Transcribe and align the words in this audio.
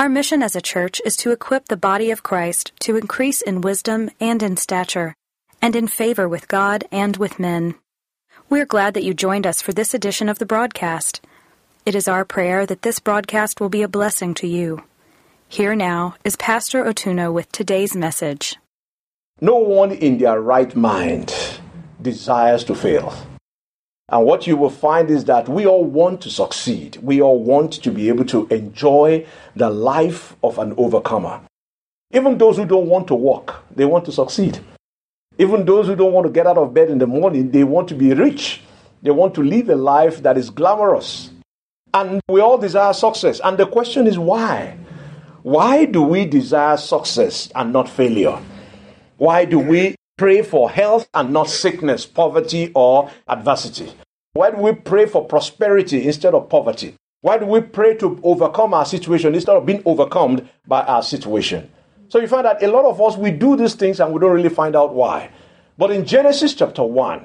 Our 0.00 0.08
mission 0.08 0.42
as 0.42 0.56
a 0.56 0.62
church 0.62 1.02
is 1.04 1.14
to 1.18 1.30
equip 1.30 1.68
the 1.68 1.76
body 1.76 2.10
of 2.10 2.22
Christ 2.22 2.72
to 2.84 2.96
increase 2.96 3.42
in 3.42 3.60
wisdom 3.60 4.08
and 4.18 4.42
in 4.42 4.56
stature, 4.56 5.14
and 5.60 5.76
in 5.76 5.88
favor 5.88 6.26
with 6.26 6.48
God 6.48 6.84
and 6.90 7.18
with 7.18 7.38
men. 7.38 7.74
We're 8.48 8.64
glad 8.64 8.94
that 8.94 9.04
you 9.04 9.12
joined 9.12 9.46
us 9.46 9.60
for 9.60 9.74
this 9.74 9.92
edition 9.92 10.30
of 10.30 10.38
the 10.38 10.46
broadcast. 10.46 11.20
It 11.84 11.94
is 11.94 12.08
our 12.08 12.24
prayer 12.24 12.64
that 12.64 12.80
this 12.80 12.98
broadcast 12.98 13.60
will 13.60 13.68
be 13.68 13.82
a 13.82 13.88
blessing 13.88 14.32
to 14.36 14.46
you. 14.46 14.84
Here 15.50 15.76
now 15.76 16.14
is 16.24 16.34
Pastor 16.34 16.82
Otuno 16.82 17.30
with 17.30 17.52
today's 17.52 17.94
message. 17.94 18.56
No 19.42 19.56
one 19.56 19.92
in 19.92 20.16
their 20.16 20.40
right 20.40 20.74
mind 20.74 21.60
desires 22.00 22.64
to 22.64 22.74
fail. 22.74 23.12
And 24.10 24.26
what 24.26 24.46
you 24.46 24.56
will 24.56 24.70
find 24.70 25.08
is 25.08 25.24
that 25.26 25.48
we 25.48 25.66
all 25.66 25.84
want 25.84 26.20
to 26.22 26.30
succeed. 26.30 26.96
We 27.00 27.22
all 27.22 27.42
want 27.42 27.72
to 27.74 27.90
be 27.92 28.08
able 28.08 28.24
to 28.26 28.48
enjoy 28.48 29.24
the 29.54 29.70
life 29.70 30.34
of 30.42 30.58
an 30.58 30.74
overcomer. 30.76 31.40
Even 32.12 32.36
those 32.36 32.56
who 32.56 32.64
don't 32.64 32.88
want 32.88 33.06
to 33.08 33.14
walk, 33.14 33.62
they 33.74 33.84
want 33.84 34.04
to 34.06 34.12
succeed. 34.12 34.58
Even 35.38 35.64
those 35.64 35.86
who 35.86 35.94
don't 35.94 36.12
want 36.12 36.26
to 36.26 36.32
get 36.32 36.46
out 36.46 36.58
of 36.58 36.74
bed 36.74 36.90
in 36.90 36.98
the 36.98 37.06
morning, 37.06 37.52
they 37.52 37.62
want 37.62 37.88
to 37.88 37.94
be 37.94 38.12
rich. 38.12 38.62
They 39.02 39.12
want 39.12 39.34
to 39.36 39.42
live 39.42 39.70
a 39.70 39.76
life 39.76 40.22
that 40.24 40.36
is 40.36 40.50
glamorous. 40.50 41.30
And 41.94 42.20
we 42.28 42.40
all 42.40 42.58
desire 42.58 42.92
success. 42.92 43.40
And 43.42 43.56
the 43.58 43.66
question 43.66 44.08
is 44.08 44.18
why? 44.18 44.76
Why 45.42 45.84
do 45.84 46.02
we 46.02 46.26
desire 46.26 46.76
success 46.76 47.48
and 47.54 47.72
not 47.72 47.88
failure? 47.88 48.38
Why 49.16 49.44
do 49.44 49.58
we 49.60 49.94
pray 50.20 50.42
for 50.42 50.70
health 50.70 51.08
and 51.14 51.32
not 51.32 51.48
sickness, 51.48 52.04
poverty, 52.04 52.70
or 52.74 53.10
adversity? 53.26 53.90
Why 54.34 54.50
do 54.50 54.58
we 54.58 54.74
pray 54.74 55.06
for 55.06 55.24
prosperity 55.24 56.06
instead 56.06 56.34
of 56.34 56.50
poverty? 56.50 56.94
Why 57.22 57.38
do 57.38 57.46
we 57.46 57.62
pray 57.62 57.96
to 57.96 58.20
overcome 58.22 58.74
our 58.74 58.84
situation 58.84 59.34
instead 59.34 59.56
of 59.56 59.64
being 59.64 59.82
overcome 59.86 60.46
by 60.66 60.82
our 60.82 61.02
situation? 61.02 61.70
So 62.08 62.18
you 62.20 62.28
find 62.28 62.44
that 62.44 62.62
a 62.62 62.70
lot 62.70 62.84
of 62.84 63.00
us, 63.00 63.16
we 63.16 63.30
do 63.30 63.56
these 63.56 63.72
things 63.72 63.98
and 63.98 64.12
we 64.12 64.20
don't 64.20 64.32
really 64.32 64.50
find 64.50 64.76
out 64.76 64.92
why. 64.92 65.30
But 65.78 65.90
in 65.90 66.04
Genesis 66.04 66.52
chapter 66.52 66.84
1, 66.84 67.24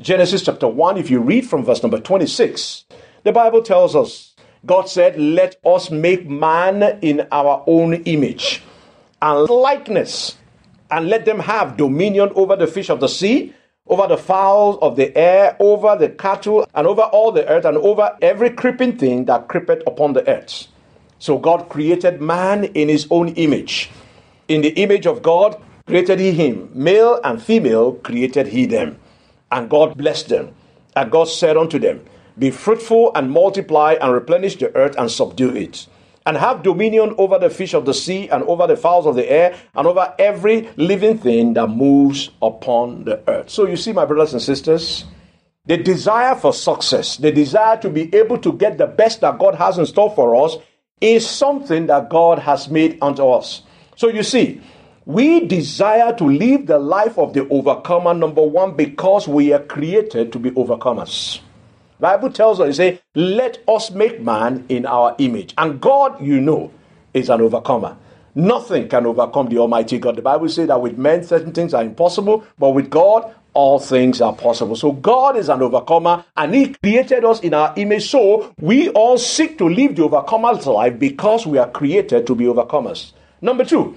Genesis 0.00 0.42
chapter 0.42 0.66
1, 0.66 0.96
if 0.96 1.10
you 1.10 1.20
read 1.20 1.46
from 1.46 1.64
verse 1.64 1.84
number 1.84 2.00
26, 2.00 2.86
the 3.22 3.30
Bible 3.30 3.62
tells 3.62 3.94
us, 3.94 4.34
God 4.66 4.88
said, 4.88 5.16
Let 5.16 5.60
us 5.64 5.92
make 5.92 6.28
man 6.28 6.98
in 7.02 7.24
our 7.30 7.62
own 7.68 7.94
image 7.94 8.64
and 9.20 9.48
likeness 9.48 10.38
and 10.92 11.08
let 11.08 11.24
them 11.24 11.40
have 11.40 11.76
dominion 11.78 12.30
over 12.36 12.54
the 12.54 12.66
fish 12.66 12.90
of 12.90 13.00
the 13.00 13.08
sea, 13.08 13.54
over 13.88 14.06
the 14.06 14.16
fowls 14.18 14.78
of 14.82 14.94
the 14.94 15.16
air, 15.16 15.56
over 15.58 15.96
the 15.96 16.10
cattle, 16.10 16.66
and 16.74 16.86
over 16.86 17.00
all 17.00 17.32
the 17.32 17.48
earth, 17.48 17.64
and 17.64 17.78
over 17.78 18.16
every 18.20 18.50
creeping 18.50 18.96
thing 18.96 19.24
that 19.24 19.48
creepeth 19.48 19.82
upon 19.86 20.12
the 20.12 20.28
earth. 20.28 20.68
So 21.18 21.38
God 21.38 21.68
created 21.70 22.20
man 22.20 22.64
in 22.64 22.88
his 22.88 23.06
own 23.10 23.28
image. 23.30 23.90
In 24.48 24.60
the 24.60 24.68
image 24.80 25.06
of 25.06 25.22
God 25.22 25.60
created 25.86 26.20
he 26.20 26.30
him, 26.32 26.70
male 26.74 27.18
and 27.24 27.42
female 27.42 27.94
created 27.94 28.48
he 28.48 28.66
them. 28.66 28.98
And 29.50 29.70
God 29.70 29.96
blessed 29.96 30.28
them. 30.28 30.54
And 30.94 31.10
God 31.10 31.24
said 31.24 31.56
unto 31.56 31.78
them, 31.78 32.04
Be 32.38 32.50
fruitful 32.50 33.12
and 33.14 33.30
multiply 33.30 33.96
and 34.00 34.12
replenish 34.12 34.56
the 34.56 34.74
earth 34.76 34.94
and 34.98 35.10
subdue 35.10 35.56
it 35.56 35.86
and 36.26 36.36
have 36.36 36.62
dominion 36.62 37.14
over 37.18 37.38
the 37.38 37.50
fish 37.50 37.74
of 37.74 37.84
the 37.84 37.94
sea 37.94 38.28
and 38.28 38.42
over 38.44 38.66
the 38.66 38.76
fowls 38.76 39.06
of 39.06 39.14
the 39.14 39.30
air 39.30 39.56
and 39.74 39.86
over 39.86 40.14
every 40.18 40.68
living 40.76 41.18
thing 41.18 41.54
that 41.54 41.68
moves 41.68 42.30
upon 42.40 43.04
the 43.04 43.22
earth. 43.28 43.50
So 43.50 43.66
you 43.66 43.76
see, 43.76 43.92
my 43.92 44.04
brothers 44.04 44.32
and 44.32 44.42
sisters, 44.42 45.04
the 45.66 45.76
desire 45.76 46.34
for 46.34 46.52
success, 46.52 47.16
the 47.16 47.30
desire 47.30 47.76
to 47.78 47.88
be 47.88 48.14
able 48.14 48.38
to 48.38 48.52
get 48.52 48.78
the 48.78 48.86
best 48.86 49.20
that 49.20 49.38
God 49.38 49.54
has 49.54 49.78
in 49.78 49.86
store 49.86 50.10
for 50.10 50.44
us 50.44 50.56
is 51.00 51.28
something 51.28 51.86
that 51.86 52.08
God 52.08 52.38
has 52.38 52.68
made 52.68 52.98
unto 53.02 53.28
us. 53.28 53.62
So 53.96 54.08
you 54.08 54.22
see, 54.22 54.60
we 55.04 55.46
desire 55.46 56.14
to 56.14 56.24
live 56.24 56.66
the 56.66 56.78
life 56.78 57.18
of 57.18 57.34
the 57.34 57.48
overcomer, 57.48 58.14
number 58.14 58.42
one, 58.42 58.76
because 58.76 59.26
we 59.26 59.52
are 59.52 59.62
created 59.62 60.32
to 60.32 60.38
be 60.38 60.50
overcomers. 60.52 61.40
Bible 62.02 62.30
tells 62.30 62.58
us, 62.58 62.76
say, 62.76 63.00
let 63.14 63.62
us 63.68 63.92
make 63.92 64.20
man 64.20 64.66
in 64.68 64.86
our 64.86 65.14
image. 65.18 65.54
And 65.56 65.80
God, 65.80 66.20
you 66.20 66.40
know, 66.40 66.72
is 67.14 67.30
an 67.30 67.40
overcomer. 67.40 67.96
Nothing 68.34 68.88
can 68.88 69.06
overcome 69.06 69.48
the 69.48 69.58
Almighty 69.58 69.98
God. 69.98 70.16
The 70.16 70.22
Bible 70.22 70.48
says 70.48 70.66
that 70.66 70.80
with 70.80 70.98
men 70.98 71.22
certain 71.22 71.52
things 71.52 71.72
are 71.72 71.84
impossible, 71.84 72.44
but 72.58 72.70
with 72.70 72.90
God 72.90 73.32
all 73.54 73.78
things 73.78 74.20
are 74.20 74.34
possible. 74.34 74.74
So 74.74 74.92
God 74.92 75.36
is 75.36 75.48
an 75.48 75.62
overcomer 75.62 76.24
and 76.36 76.54
He 76.54 76.74
created 76.82 77.24
us 77.24 77.40
in 77.40 77.54
our 77.54 77.72
image. 77.76 78.10
So 78.10 78.52
we 78.58 78.88
all 78.90 79.16
seek 79.16 79.58
to 79.58 79.68
live 79.68 79.94
the 79.94 80.02
overcomer's 80.02 80.66
life 80.66 80.98
because 80.98 81.46
we 81.46 81.58
are 81.58 81.70
created 81.70 82.26
to 82.26 82.34
be 82.34 82.46
overcomers. 82.46 83.12
Number 83.40 83.64
two, 83.64 83.96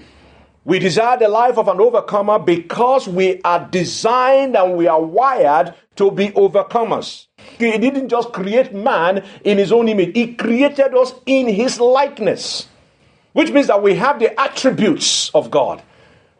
we 0.66 0.80
desire 0.80 1.16
the 1.16 1.28
life 1.28 1.58
of 1.58 1.68
an 1.68 1.80
overcomer 1.80 2.40
because 2.40 3.06
we 3.06 3.40
are 3.42 3.68
designed 3.70 4.56
and 4.56 4.76
we 4.76 4.88
are 4.88 5.00
wired 5.00 5.72
to 5.94 6.10
be 6.10 6.30
overcomers. 6.30 7.28
He 7.56 7.78
didn't 7.78 8.08
just 8.08 8.32
create 8.32 8.74
man 8.74 9.24
in 9.44 9.58
his 9.58 9.70
own 9.70 9.88
image, 9.88 10.16
he 10.16 10.34
created 10.34 10.92
us 10.92 11.14
in 11.24 11.46
his 11.46 11.78
likeness, 11.78 12.66
which 13.32 13.52
means 13.52 13.68
that 13.68 13.80
we 13.80 13.94
have 13.94 14.18
the 14.18 14.38
attributes 14.38 15.30
of 15.30 15.52
God. 15.52 15.82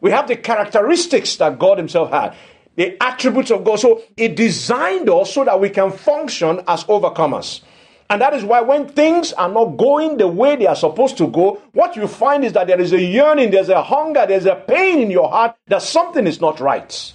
We 0.00 0.10
have 0.10 0.26
the 0.26 0.36
characteristics 0.36 1.36
that 1.36 1.60
God 1.60 1.78
himself 1.78 2.10
had, 2.10 2.34
the 2.74 3.00
attributes 3.00 3.52
of 3.52 3.62
God. 3.62 3.78
So 3.78 4.02
he 4.16 4.26
designed 4.26 5.08
us 5.08 5.32
so 5.32 5.44
that 5.44 5.60
we 5.60 5.70
can 5.70 5.92
function 5.92 6.62
as 6.66 6.82
overcomers. 6.84 7.60
And 8.08 8.22
that 8.22 8.34
is 8.34 8.44
why 8.44 8.60
when 8.60 8.86
things 8.88 9.32
are 9.32 9.48
not 9.48 9.76
going 9.76 10.16
the 10.16 10.28
way 10.28 10.54
they 10.56 10.66
are 10.66 10.76
supposed 10.76 11.18
to 11.18 11.26
go, 11.26 11.60
what 11.72 11.96
you 11.96 12.06
find 12.06 12.44
is 12.44 12.52
that 12.52 12.68
there 12.68 12.80
is 12.80 12.92
a 12.92 13.00
yearning, 13.00 13.50
there's 13.50 13.68
a 13.68 13.82
hunger, 13.82 14.24
there's 14.26 14.46
a 14.46 14.54
pain 14.54 15.00
in 15.00 15.10
your 15.10 15.28
heart 15.28 15.56
that 15.66 15.82
something 15.82 16.26
is 16.26 16.40
not 16.40 16.60
right. 16.60 17.12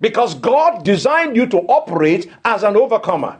Because 0.00 0.34
God 0.34 0.84
designed 0.84 1.36
you 1.36 1.46
to 1.46 1.58
operate 1.58 2.30
as 2.44 2.62
an 2.62 2.76
overcomer. 2.76 3.38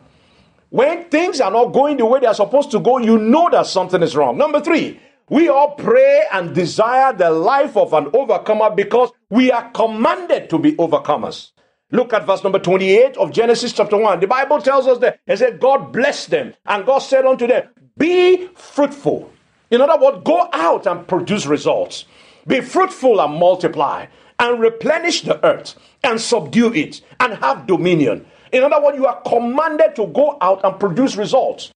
When 0.68 1.04
things 1.04 1.40
are 1.40 1.50
not 1.50 1.72
going 1.72 1.96
the 1.96 2.04
way 2.04 2.20
they 2.20 2.26
are 2.26 2.34
supposed 2.34 2.70
to 2.72 2.80
go, 2.80 2.98
you 2.98 3.18
know 3.18 3.48
that 3.50 3.66
something 3.66 4.02
is 4.02 4.14
wrong. 4.14 4.36
Number 4.36 4.60
three, 4.60 5.00
we 5.30 5.48
all 5.48 5.70
pray 5.76 6.24
and 6.32 6.54
desire 6.54 7.12
the 7.14 7.30
life 7.30 7.76
of 7.76 7.94
an 7.94 8.08
overcomer 8.12 8.70
because 8.70 9.10
we 9.30 9.50
are 9.50 9.70
commanded 9.70 10.50
to 10.50 10.58
be 10.58 10.72
overcomers. 10.72 11.53
Look 11.94 12.12
at 12.12 12.26
verse 12.26 12.42
number 12.42 12.58
28 12.58 13.16
of 13.18 13.30
Genesis 13.30 13.72
chapter 13.72 13.96
1. 13.96 14.18
The 14.18 14.26
Bible 14.26 14.60
tells 14.60 14.88
us 14.88 14.98
that 14.98 15.20
it 15.28 15.36
said, 15.36 15.60
God 15.60 15.92
blessed 15.92 16.30
them, 16.30 16.52
and 16.66 16.84
God 16.84 16.98
said 16.98 17.24
unto 17.24 17.46
them, 17.46 17.68
Be 17.96 18.48
fruitful. 18.56 19.30
In 19.70 19.80
other 19.80 20.04
words, 20.04 20.18
go 20.24 20.48
out 20.52 20.88
and 20.88 21.06
produce 21.06 21.46
results. 21.46 22.06
Be 22.48 22.60
fruitful 22.60 23.20
and 23.20 23.38
multiply 23.38 24.06
and 24.40 24.60
replenish 24.60 25.22
the 25.22 25.42
earth 25.46 25.76
and 26.02 26.20
subdue 26.20 26.74
it 26.74 27.00
and 27.20 27.34
have 27.34 27.68
dominion. 27.68 28.26
In 28.50 28.64
other 28.64 28.82
words, 28.82 28.98
you 28.98 29.06
are 29.06 29.20
commanded 29.20 29.94
to 29.94 30.08
go 30.08 30.36
out 30.40 30.64
and 30.64 30.80
produce 30.80 31.14
results. 31.14 31.70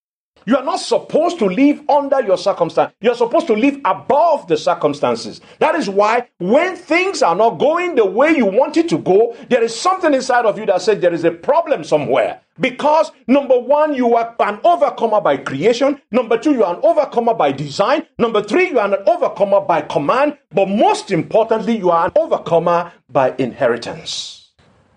You 0.49 0.57
are 0.57 0.65
not 0.65 0.81
supposed 0.81 1.39
to 1.41 1.45
live 1.45 1.83
under 1.91 2.23
your 2.23 2.39
circumstance. 2.39 2.95
You're 3.03 3.15
supposed 3.15 3.47
to 3.49 3.53
live 3.53 3.83
above 3.85 4.49
the 4.49 4.57
circumstances. 4.57 5.43
That 5.59 5.75
is 5.75 5.91
why 5.91 6.27
when 6.39 6.75
things 6.75 7.23
are 7.23 7.37
not 7.37 7.59
going 7.59 7.97
the 7.97 8.07
way 8.07 8.31
you 8.35 8.47
want 8.47 8.79
it 8.79 8.89
to 8.89 8.97
go, 8.97 9.37
there 9.51 9.63
is 9.63 9.79
something 9.79 10.15
inside 10.15 10.47
of 10.47 10.59
you 10.59 10.65
that 10.65 10.81
says 10.81 11.01
there 11.01 11.13
is 11.13 11.25
a 11.25 11.33
problem 11.33 11.85
somewhere. 11.85 12.41
Because 12.59 13.13
number 13.27 13.59
one, 13.59 13.93
you 13.93 14.17
are 14.17 14.35
an 14.41 14.59
overcomer 14.65 15.21
by 15.21 15.37
creation. 15.37 16.01
Number 16.11 16.39
two, 16.39 16.53
you 16.53 16.65
are 16.65 16.77
an 16.77 16.81
overcomer 16.83 17.35
by 17.35 17.53
design. 17.53 18.07
Number 18.17 18.43
three, 18.43 18.71
you 18.71 18.79
are 18.79 18.87
an 18.91 19.03
overcomer 19.07 19.61
by 19.61 19.83
command. 19.83 20.39
But 20.51 20.71
most 20.71 21.11
importantly, 21.11 21.77
you 21.77 21.91
are 21.91 22.07
an 22.07 22.13
overcomer 22.17 22.91
by 23.11 23.35
inheritance. 23.37 24.49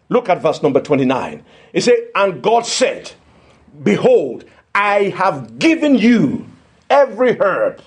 Look 0.07 0.29
at 0.29 0.41
verse 0.41 0.63
number 0.63 0.79
29. 0.79 1.43
It 1.73 1.81
says, 1.81 1.99
And 2.15 2.41
God 2.41 2.65
said, 2.65 3.11
Behold, 3.83 4.45
I 4.73 5.09
have 5.09 5.59
given 5.59 5.95
you 5.95 6.45
every 6.89 7.37
herb 7.39 7.81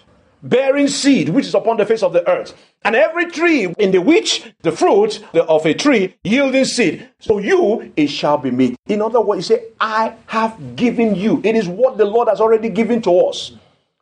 bearing 0.44 0.88
seed 0.88 1.30
which 1.30 1.46
is 1.46 1.54
upon 1.54 1.78
the 1.78 1.86
face 1.86 2.02
of 2.02 2.12
the 2.12 2.28
earth, 2.28 2.54
and 2.84 2.94
every 2.94 3.30
tree 3.30 3.74
in 3.78 3.90
the 3.90 4.00
which 4.00 4.52
the 4.62 4.70
fruit 4.70 5.24
of 5.34 5.64
a 5.64 5.74
tree 5.74 6.14
yielding 6.22 6.66
seed. 6.66 7.08
So 7.18 7.38
you 7.38 7.92
it 7.96 8.08
shall 8.08 8.38
be 8.38 8.50
meat. 8.50 8.76
In 8.86 9.00
other 9.00 9.20
words, 9.20 9.48
you 9.48 9.56
say, 9.56 9.64
I 9.80 10.14
have 10.26 10.76
given 10.76 11.14
you. 11.14 11.40
It 11.42 11.56
is 11.56 11.66
what 11.66 11.96
the 11.96 12.04
Lord 12.04 12.28
has 12.28 12.40
already 12.40 12.68
given 12.68 13.00
to 13.02 13.20
us. 13.20 13.52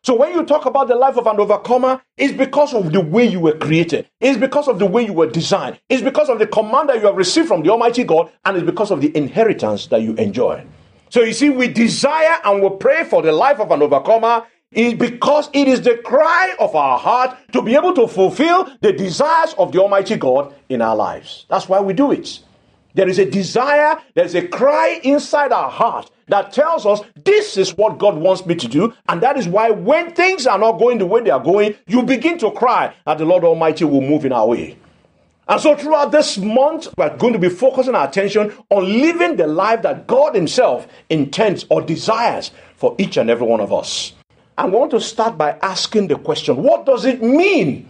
So 0.05 0.17
when 0.17 0.32
you 0.32 0.44
talk 0.44 0.67
about 0.67 0.88
the 0.88 0.96
life 0.96 1.17
of 1.17 1.29
an 1.29 1.38
overcomer, 1.38 2.02
it's 2.17 2.37
because 2.37 2.75
of 2.75 2.93
the 2.93 3.00
way 3.00 3.25
you 3.25 3.38
were 3.38 3.56
created. 3.56 4.08
It's 4.20 4.37
because 4.37 4.67
of 4.67 4.81
the 4.81 4.87
way 4.87 5.06
you 5.06 5.12
were 5.12 5.29
designed. 5.29 5.79
It's 5.88 6.02
because 6.02 6.29
of 6.29 6.40
the 6.40 6.46
command 6.49 6.88
that 6.88 6.96
you 6.96 7.06
have 7.06 7.17
received 7.17 7.46
from 7.46 7.62
the 7.62 7.70
Almighty 7.70 8.02
God, 8.02 8.32
and 8.44 8.56
it's 8.56 8.67
because 8.67 8.90
of 8.90 9.00
the 9.00 9.17
inheritance 9.17 9.87
that 9.87 10.02
you 10.02 10.14
enjoy. 10.14 10.67
So 11.12 11.20
you 11.20 11.35
see, 11.35 11.50
we 11.50 11.69
desire 11.69 12.38
and 12.43 12.62
we 12.62 12.70
pray 12.81 13.05
for 13.05 13.20
the 13.20 13.32
life 13.32 13.61
of 13.61 13.70
an 13.70 13.82
overcomer 13.82 14.47
is 14.70 14.94
because 14.94 15.50
it 15.53 15.69
is 15.69 15.82
the 15.82 15.99
cry 15.99 16.56
of 16.59 16.75
our 16.75 16.99
heart 16.99 17.37
to 17.53 17.61
be 17.61 17.75
able 17.75 17.93
to 17.97 18.09
fulfill 18.09 18.73
the 18.81 18.94
desires 18.94 19.55
of 19.59 19.73
the 19.73 19.79
Almighty 19.79 20.17
God 20.17 20.55
in 20.70 20.81
our 20.81 20.97
lives. 20.97 21.44
That's 21.50 21.69
why 21.69 21.81
we 21.81 21.93
do 21.93 22.12
it. 22.12 22.41
There 22.94 23.11
is 23.11 23.19
a 23.19 23.31
desire, 23.31 23.99
there's 24.14 24.35
a 24.35 24.49
cry 24.49 25.00
inside 25.03 25.53
our 25.53 25.69
heart 25.69 26.11
that 26.29 26.50
tells 26.50 26.87
us 26.87 27.03
this 27.26 27.58
is 27.58 27.76
what 27.76 27.99
God 27.99 28.17
wants 28.17 28.47
me 28.47 28.55
to 28.55 28.67
do. 28.67 28.94
And 29.06 29.23
that 29.23 29.37
is 29.37 29.47
why 29.47 29.69
when 29.69 30.15
things 30.15 30.47
are 30.47 30.58
not 30.58 30.79
going 30.79 30.97
the 30.97 31.05
way 31.05 31.20
they 31.20 31.29
are 31.29 31.44
going, 31.44 31.75
you 31.87 32.05
begin 32.05 32.38
to 32.38 32.50
cry 32.53 32.94
that 33.05 33.19
the 33.19 33.26
Lord 33.26 33.44
Almighty 33.44 33.85
will 33.85 34.00
move 34.00 34.25
in 34.25 34.32
our 34.32 34.47
way. 34.47 34.79
And 35.49 35.61
so 35.61 35.77
throughout 35.77 36.12
this 36.12 36.39
month, 36.39 36.89
we're 36.97 37.17
going 37.17 37.33
to 37.33 37.39
be 37.39 37.49
focusing 37.49 37.94
our 37.94 38.09
attention 38.09 38.53
on 38.71 38.85
living 38.85 39.37
the 39.37 39.47
life 39.47 39.83
that 39.83 40.06
God 40.06 40.35
Himself 40.35 40.87
intends 41.11 41.67
or 41.69 41.83
desires 41.83 42.53
for 42.77 42.94
each 42.99 43.17
and 43.17 43.29
every 43.29 43.47
one 43.47 43.61
of 43.61 43.73
us. 43.73 44.12
I 44.56 44.67
want 44.67 44.91
to 44.93 45.00
start 45.00 45.37
by 45.37 45.59
asking 45.62 46.09
the 46.09 46.17
question 46.17 46.56
what 46.62 46.87
does 46.87 47.05
it 47.05 47.23
mean 47.23 47.89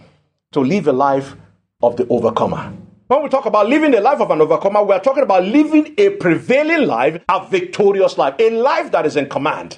to 0.53 0.61
live 0.61 0.87
a 0.87 0.93
life 0.93 1.35
of 1.81 1.97
the 1.97 2.07
overcomer? 2.07 2.73
When 3.07 3.21
we 3.21 3.29
talk 3.29 3.45
about 3.45 3.67
living 3.67 3.91
the 3.91 4.01
life 4.01 4.21
of 4.21 4.31
an 4.31 4.41
overcomer, 4.41 4.81
we 4.83 4.93
are 4.93 4.99
talking 4.99 5.23
about 5.23 5.43
living 5.43 5.93
a 5.97 6.09
prevailing 6.11 6.87
life, 6.87 7.21
a 7.29 7.45
victorious 7.47 8.17
life, 8.17 8.33
a 8.39 8.49
life 8.49 8.91
that 8.91 9.05
is 9.05 9.17
in 9.17 9.29
command. 9.29 9.77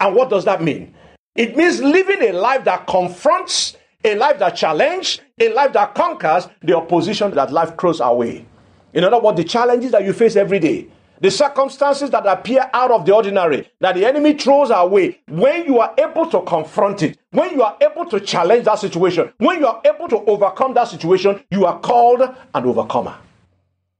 And 0.00 0.14
what 0.14 0.28
does 0.28 0.44
that 0.44 0.60
mean? 0.60 0.94
It 1.34 1.56
means 1.56 1.80
living 1.80 2.22
a 2.22 2.32
life 2.32 2.64
that 2.64 2.86
confronts, 2.86 3.76
a 4.04 4.16
life 4.16 4.38
that 4.40 4.56
challenges, 4.56 5.20
a 5.40 5.52
life 5.52 5.72
that 5.72 5.94
conquers 5.94 6.48
the 6.62 6.76
opposition 6.76 7.30
that 7.32 7.52
life 7.52 7.78
throws 7.78 8.00
our 8.00 8.14
way. 8.14 8.44
In 8.92 9.04
other 9.04 9.18
words, 9.18 9.36
the 9.36 9.44
challenges 9.44 9.92
that 9.92 10.04
you 10.04 10.12
face 10.12 10.36
every 10.36 10.58
day, 10.58 10.88
the 11.20 11.30
circumstances 11.30 12.10
that 12.10 12.26
appear 12.26 12.70
out 12.72 12.90
of 12.90 13.04
the 13.04 13.14
ordinary, 13.14 13.68
that 13.80 13.94
the 13.96 14.06
enemy 14.06 14.34
throws 14.34 14.70
our 14.70 14.86
way, 14.86 15.20
when 15.28 15.64
you 15.66 15.78
are 15.80 15.92
able 15.98 16.26
to 16.30 16.40
confront 16.42 17.02
it, 17.02 17.18
when 17.30 17.50
you 17.50 17.62
are 17.62 17.76
able 17.80 18.06
to 18.06 18.20
challenge 18.20 18.64
that 18.64 18.78
situation, 18.78 19.32
when 19.38 19.58
you 19.58 19.66
are 19.66 19.82
able 19.84 20.08
to 20.08 20.18
overcome 20.26 20.74
that 20.74 20.88
situation, 20.88 21.42
you 21.50 21.66
are 21.66 21.78
called 21.80 22.22
an 22.22 22.64
overcomer. 22.64 23.16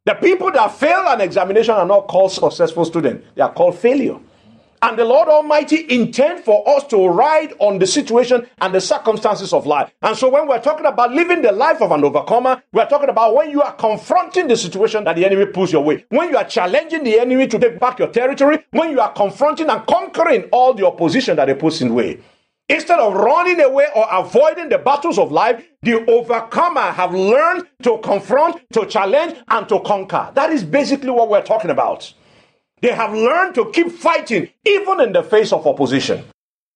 The 0.05 0.15
people 0.15 0.51
that 0.53 0.73
fail 0.73 1.05
an 1.09 1.21
examination 1.21 1.75
are 1.75 1.87
not 1.87 2.07
called 2.07 2.33
successful 2.33 2.85
students, 2.85 3.27
they 3.35 3.43
are 3.43 3.53
called 3.53 3.77
failure. 3.79 4.19
And 4.81 4.99
the 4.99 5.05
Lord 5.05 5.29
Almighty 5.29 5.87
intend 5.93 6.45
for 6.45 6.69
us 6.69 6.85
to 6.89 7.09
ride 7.09 7.53
on 7.59 7.79
the 7.79 7.87
situation 7.87 8.47
and 8.59 8.75
the 8.75 8.81
circumstances 8.81 9.53
of 9.53 9.67
life. 9.67 9.91
And 10.03 10.17
so 10.17 10.29
when 10.29 10.47
we're 10.47 10.61
talking 10.61 10.87
about 10.87 11.13
living 11.13 11.43
the 11.43 11.51
life 11.51 11.83
of 11.83 11.91
an 11.91 12.05
overcomer, 12.05 12.63
we're 12.73 12.89
talking 12.89 13.09
about 13.09 13.35
when 13.35 13.51
you 13.51 13.61
are 13.61 13.75
confronting 13.75 14.47
the 14.47 14.57
situation 14.57 15.03
that 15.05 15.17
the 15.17 15.25
enemy 15.25 15.47
pulls 15.47 15.73
your 15.73 15.83
way, 15.83 16.05
when 16.11 16.29
you 16.29 16.37
are 16.37 16.45
challenging 16.45 17.03
the 17.03 17.19
enemy 17.19 17.49
to 17.49 17.59
take 17.59 17.81
back 17.81 17.99
your 17.99 18.09
territory, 18.09 18.59
when 18.71 18.91
you 18.91 19.01
are 19.01 19.13
confronting 19.13 19.69
and 19.69 19.85
conquering 19.87 20.45
all 20.53 20.75
the 20.75 20.87
opposition 20.87 21.37
that 21.37 21.49
he 21.49 21.55
puts 21.55 21.81
in 21.81 21.89
the 21.89 21.95
way. 21.95 22.21
Instead 22.71 23.01
of 23.01 23.15
running 23.15 23.61
away 23.61 23.87
or 23.97 24.07
avoiding 24.13 24.69
the 24.69 24.77
battles 24.77 25.19
of 25.19 25.33
life, 25.33 25.67
the 25.83 26.05
overcomer 26.09 26.83
have 26.93 27.15
learned 27.15 27.67
to 27.83 27.97
confront, 28.03 28.61
to 28.75 28.85
challenge, 28.85 29.37
and 29.49 29.67
to 29.71 29.81
conquer. 29.81 30.31
That 30.35 30.53
is 30.53 30.63
basically 30.63 31.11
what 31.11 31.31
we're 31.31 31.43
talking 31.43 31.71
about. 31.71 32.13
They 32.81 32.93
have 32.93 33.13
learned 33.13 33.55
to 33.57 33.71
keep 33.73 33.91
fighting 33.93 34.49
even 34.65 35.01
in 35.01 35.13
the 35.13 35.23
face 35.23 35.53
of 35.53 35.67
opposition. 35.67 36.25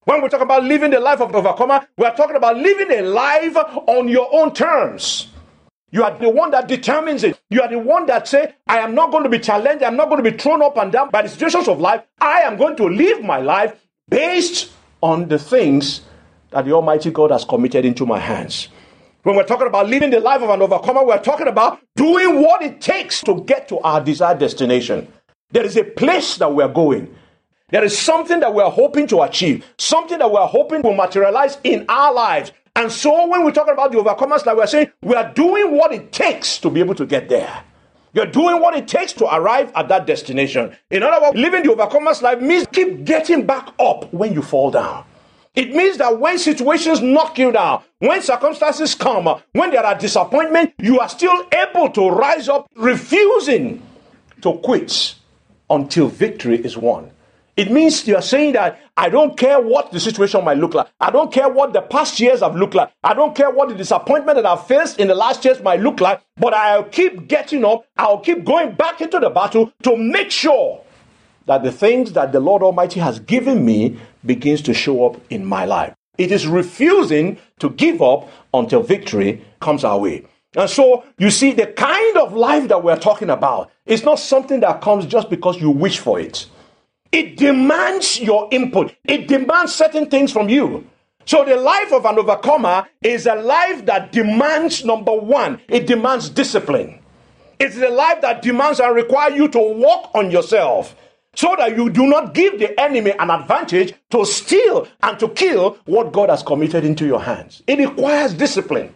When 0.05 0.21
we 0.23 0.29
talk 0.29 0.41
about 0.41 0.65
living 0.65 0.91
the 0.91 0.99
life 0.99 1.21
of 1.21 1.31
an 1.31 1.37
overcomer, 1.37 1.87
we 1.97 2.05
are 2.07 2.15
talking 2.15 2.35
about 2.37 2.57
living 2.57 2.91
a 2.91 3.03
life 3.03 3.57
on 3.57 4.09
your 4.09 4.29
own 4.35 4.53
terms. 4.53 5.29
You 5.93 6.03
are 6.03 6.17
the 6.19 6.29
one 6.31 6.51
that 6.53 6.67
determines 6.67 7.23
it. 7.23 7.39
You 7.51 7.63
are 7.63 7.69
the 7.69 7.79
one 7.79 8.07
that 8.07 8.27
say, 8.27 8.55
I 8.67 8.79
am 8.79 8.95
not 8.95 9.13
going 9.13 9.25
to 9.25 9.31
be 9.31 9.39
challenged. 9.39 9.85
I'm 9.85 9.97
not 9.97 10.09
going 10.09 10.25
to 10.25 10.29
be 10.29 10.37
thrown 10.37 10.63
up 10.63 10.77
and 10.79 10.91
down 10.91 11.11
by 11.11 11.23
the 11.23 11.29
situations 11.29 11.69
of 11.69 11.81
life. 11.81 12.03
I 12.21 12.41
am 12.41 12.57
going 12.57 12.77
to 12.77 12.85
live 12.87 13.23
my 13.23 13.39
life 13.39 13.79
based 14.09 14.73
on 15.03 15.29
the 15.29 15.39
things 15.39 16.01
that 16.51 16.65
the 16.65 16.73
Almighty 16.73 17.11
God 17.11 17.31
has 17.31 17.45
committed 17.45 17.85
into 17.85 18.07
my 18.07 18.19
hands. 18.19 18.69
When 19.23 19.37
we're 19.37 19.45
talking 19.45 19.69
about 19.69 19.89
living 19.89 20.11
the 20.11 20.19
life 20.19 20.43
of 20.43 20.51
an 20.51 20.63
overcomer, 20.63 21.05
we're 21.05 21.23
talking 21.23 21.47
about 21.47 21.79
doing 21.95 22.43
what 22.43 22.63
it 22.63 22.81
takes 22.81 23.21
to 23.23 23.43
get 23.45 23.69
to 23.69 23.79
our 23.81 24.01
desired 24.01 24.39
destination. 24.41 25.07
There 25.53 25.65
is 25.65 25.77
a 25.77 25.85
place 25.85 26.39
that 26.39 26.53
we're 26.53 26.69
going. 26.69 27.15
There 27.71 27.85
is 27.85 27.97
something 27.97 28.41
that 28.41 28.53
we're 28.53 28.69
hoping 28.69 29.07
to 29.09 29.23
achieve, 29.23 29.65
something 29.79 30.19
that 30.19 30.31
we're 30.31 30.47
hoping 30.47 30.83
will 30.83 30.95
materialize 30.95 31.59
in 31.63 31.85
our 31.89 32.13
lives. 32.13 32.53
And 32.75 32.91
so 32.91 33.27
when 33.29 33.45
we're 33.45 33.53
talking 33.53 33.75
about 33.75 33.93
the 33.93 33.99
overcomers, 33.99 34.45
like 34.45 34.57
we're 34.57 34.67
saying, 34.67 34.91
we 35.03 35.15
are 35.15 35.33
doing 35.33 35.77
what 35.77 35.93
it 35.93 36.11
takes 36.13 36.59
to 36.59 36.71
be 36.71 36.81
able 36.81 36.95
to 36.97 37.07
get 37.07 37.29
there. 37.29 37.65
You're 38.15 38.27
doing 38.27 38.61
what 38.61 38.75
it 38.75 38.89
takes 38.89 39.13
to 39.15 39.35
arrive 39.35 39.73
at 39.75 39.89
that 39.89 40.07
destination. 40.07 40.77
In 40.91 41.03
other 41.03 41.21
words, 41.21 41.37
living 41.37 41.63
the 41.63 41.71
overcomer's 41.71 42.21
life 42.21 42.41
means 42.41 42.67
keep 42.73 43.05
getting 43.05 43.47
back 43.47 43.69
up 43.79 44.13
when 44.13 44.35
you 44.35 44.43
fall 44.43 44.71
down. 44.71 45.05
It 45.55 45.75
means 45.75 45.99
that 45.99 46.19
when 46.19 46.39
situations 46.39 47.01
knock 47.03 47.39
you 47.39 47.53
down, 47.53 47.83
when 47.99 48.23
circumstances 48.23 48.95
come, 48.95 49.41
when 49.53 49.71
there 49.71 49.85
are 49.85 49.99
disappointments, 49.99 50.75
you 50.79 50.99
are 50.99 51.09
still 51.09 51.47
able 51.53 51.91
to 51.91 52.09
rise 52.09 52.49
up, 52.49 52.69
refusing 52.75 53.83
to 54.41 54.55
quit 54.59 55.15
until 55.73 56.07
victory 56.09 56.59
is 56.63 56.77
won. 56.77 57.11
It 57.57 57.71
means 57.71 58.07
you 58.07 58.17
are 58.17 58.23
saying 58.23 58.53
that 58.53 58.79
I 58.97 59.09
don't 59.09 59.37
care 59.37 59.61
what 59.61 59.91
the 59.91 60.01
situation 60.01 60.45
might 60.45 60.59
look 60.59 60.75
like. 60.75 60.89
I 61.01 61.11
don't 61.11 61.33
care 61.33 61.49
what 61.49 61.73
the 61.73 61.83
past 61.83 62.21
years 62.21 62.41
have 62.41 62.57
looked 62.57 62.75
like. 62.75 62.91
I 63.03 63.15
don't 63.15 63.35
care 63.35 63.51
what 63.51 63.69
the 63.69 63.75
disappointment 63.75 64.37
that 64.37 64.47
I've 64.47 64.67
faced 64.67 64.99
in 64.99 65.09
the 65.09 65.15
last 65.15 65.45
years 65.45 65.61
might 65.61 65.81
look 65.81 66.01
like. 66.01 66.21
But 66.37 66.55
I'll 66.55 66.85
keep 66.85 67.29
getting 67.29 67.65
up. 67.65 67.85
I'll 67.97 68.21
keep 68.21 68.45
going 68.45 68.75
back 68.75 69.01
into 69.01 69.19
the 69.19 69.31
battle 69.31 69.73
to 69.83 69.97
make 69.97 70.31
sure 70.31 70.83
that 71.47 71.63
the 71.63 71.73
things 71.73 72.13
that 72.13 72.33
the 72.33 72.41
Lord 72.41 72.63
Almighty 72.63 73.01
has 73.01 73.19
given 73.21 73.65
me 73.65 73.99
begins 74.25 74.63
to 74.63 74.75
show 74.75 75.05
up 75.07 75.21
in 75.31 75.45
my 75.45 75.65
life. 75.65 75.95
It 76.19 76.33
is 76.33 76.47
refusing 76.47 77.39
to 77.59 77.71
give 77.71 78.01
up 78.01 78.31
until 78.55 78.83
victory 78.83 79.45
comes 79.61 79.85
our 79.85 79.99
way. 79.99 80.25
And 80.57 80.69
so 80.69 81.05
you 81.19 81.31
see, 81.31 81.53
the 81.53 81.67
kind 81.67 82.19
of 82.19 82.35
life 82.35 82.69
that 82.69 82.83
we're 82.83 82.99
talking 82.99 83.31
about 83.31 83.71
is 83.87 84.05
not 84.05 84.19
something 84.19 84.61
that 84.61 84.81
comes 84.81 85.07
just 85.07 85.31
because 85.31 85.61
you 85.61 85.71
wish 85.71 85.99
for 85.99 86.21
it. 86.21 86.47
It 87.11 87.37
demands 87.37 88.21
your 88.21 88.49
input, 88.51 88.95
it 89.05 89.29
demands 89.29 89.75
certain 89.75 90.07
things 90.07 90.33
from 90.33 90.49
you. 90.49 90.87
So 91.25 91.45
the 91.45 91.57
life 91.57 91.93
of 91.93 92.05
an 92.05 92.19
overcomer 92.19 92.87
is 93.01 93.27
a 93.27 93.35
life 93.37 93.87
that 93.87 94.13
demands, 94.13 94.85
number 94.85 95.13
one, 95.13 95.61
it 95.69 95.87
demands 95.87 96.29
discipline. 96.29 96.99
It's 97.61 97.77
a 97.77 97.91
life 97.91 98.21
that 98.23 98.43
demands 98.43 98.81
and 98.81 98.95
requires 98.95 99.37
you 99.37 99.47
to 99.49 99.59
work 99.59 100.11
on 100.15 100.31
yourself 100.31 100.97
so 101.35 101.55
that 101.59 101.77
you 101.77 101.91
do 101.91 102.07
not 102.07 102.35
give 102.35 102.59
the 102.59 102.79
enemy 102.81 103.13
an 103.19 103.31
advantage 103.31 103.95
to 104.11 104.25
steal 104.25 104.89
and 105.03 105.19
to 105.21 105.29
kill 105.29 105.79
what 105.85 106.13
God 106.13 106.29
has 106.29 106.43
committed 106.43 106.85
into 106.85 107.07
your 107.07 107.21
hands. 107.21 107.63
It 107.67 107.79
requires 107.79 108.35
discipline. 108.35 108.93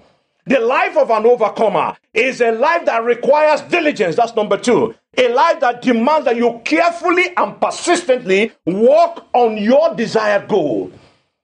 The 0.47 0.61
life 0.61 0.97
of 0.97 1.11
an 1.11 1.27
overcomer 1.27 1.97
is 2.15 2.41
a 2.41 2.53
life 2.53 2.85
that 2.87 3.03
requires 3.03 3.63
diligence. 3.63 4.15
That's 4.15 4.35
number 4.37 4.57
two. 4.57 4.95
A 5.19 5.29
life 5.35 5.59
that 5.59 5.83
demands 5.83 6.27
that 6.27 6.37
you 6.37 6.61
carefully 6.65 7.37
and 7.37 7.61
persistently 7.61 8.53
work 8.65 9.25
on 9.33 9.57
your 9.59 9.95
desired 9.97 10.47
goal. 10.47 10.93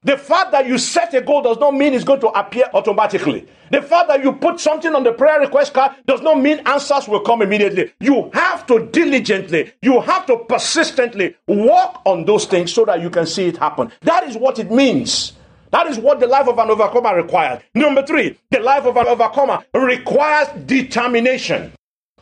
The 0.05 0.17
fact 0.17 0.53
that 0.53 0.67
you 0.67 0.79
set 0.79 1.15
a 1.15 1.21
goal 1.21 1.43
does 1.43 1.59
not 1.59 1.75
mean 1.75 1.95
it's 1.95 2.05
going 2.05 2.21
to 2.21 2.29
appear 2.29 2.65
automatically. 2.75 3.47
The 3.71 3.83
fact 3.83 4.09
that 4.09 4.23
you 4.23 4.33
put 4.33 4.61
something 4.61 4.95
on 4.95 5.03
the 5.03 5.13
prayer 5.13 5.41
request 5.41 5.75
card 5.75 5.93
does 6.07 6.21
not 6.21 6.41
mean 6.41 6.61
answers 6.67 7.09
will 7.09 7.21
come 7.21 7.43
immediately. 7.43 7.93
You 8.01 8.31
have 8.35 8.67
to 8.67 8.87
diligently, 8.87 9.73
you 9.81 10.01
have 10.01 10.27
to 10.27 10.39
persistently 10.49 11.35
work 11.49 12.01
on 12.05 12.25
those 12.25 12.47
things 12.47 12.73
so 12.73 12.85
that 12.85 13.01
you 13.01 13.11
can 13.11 13.27
see 13.27 13.47
it 13.47 13.57
happen. 13.57 13.91
That 14.03 14.25
is 14.25 14.37
what 14.37 14.59
it 14.59 14.71
means. 14.71 15.33
That 15.73 15.87
is 15.87 15.99
what 15.99 16.21
the 16.21 16.27
life 16.27 16.47
of 16.49 16.59
an 16.59 16.71
overcomer 16.71 17.17
requires. 17.17 17.63
Number 17.75 18.05
three, 18.07 18.39
the 18.51 18.61
life 18.61 18.85
of 18.85 18.97
an 18.97 19.07
overcomer 19.09 19.65
requires 19.75 20.49
determination. 20.67 21.73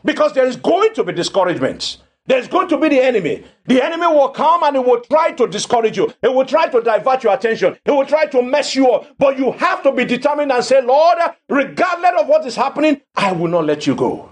Because 0.04 0.32
there 0.32 0.46
is 0.46 0.56
going 0.56 0.94
to 0.94 1.04
be 1.04 1.12
discouragement. 1.12 1.98
There's 2.26 2.46
going 2.46 2.68
to 2.68 2.78
be 2.78 2.88
the 2.88 3.00
enemy. 3.02 3.42
The 3.66 3.84
enemy 3.84 4.06
will 4.06 4.28
come 4.28 4.62
and 4.62 4.76
he 4.76 4.82
will 4.82 5.00
try 5.00 5.32
to 5.32 5.48
discourage 5.48 5.96
you. 5.96 6.12
He 6.22 6.28
will 6.28 6.46
try 6.46 6.68
to 6.68 6.80
divert 6.80 7.24
your 7.24 7.34
attention. 7.34 7.76
He 7.84 7.90
will 7.90 8.06
try 8.06 8.26
to 8.26 8.40
mess 8.40 8.76
you 8.76 8.88
up. 8.92 9.08
But 9.18 9.36
you 9.36 9.50
have 9.52 9.82
to 9.82 9.90
be 9.90 10.04
determined 10.04 10.52
and 10.52 10.64
say, 10.64 10.80
Lord, 10.80 11.18
regardless 11.48 12.12
of 12.20 12.28
what 12.28 12.46
is 12.46 12.54
happening, 12.54 13.00
I 13.16 13.32
will 13.32 13.48
not 13.48 13.64
let 13.64 13.84
you 13.86 13.96
go. 13.96 14.30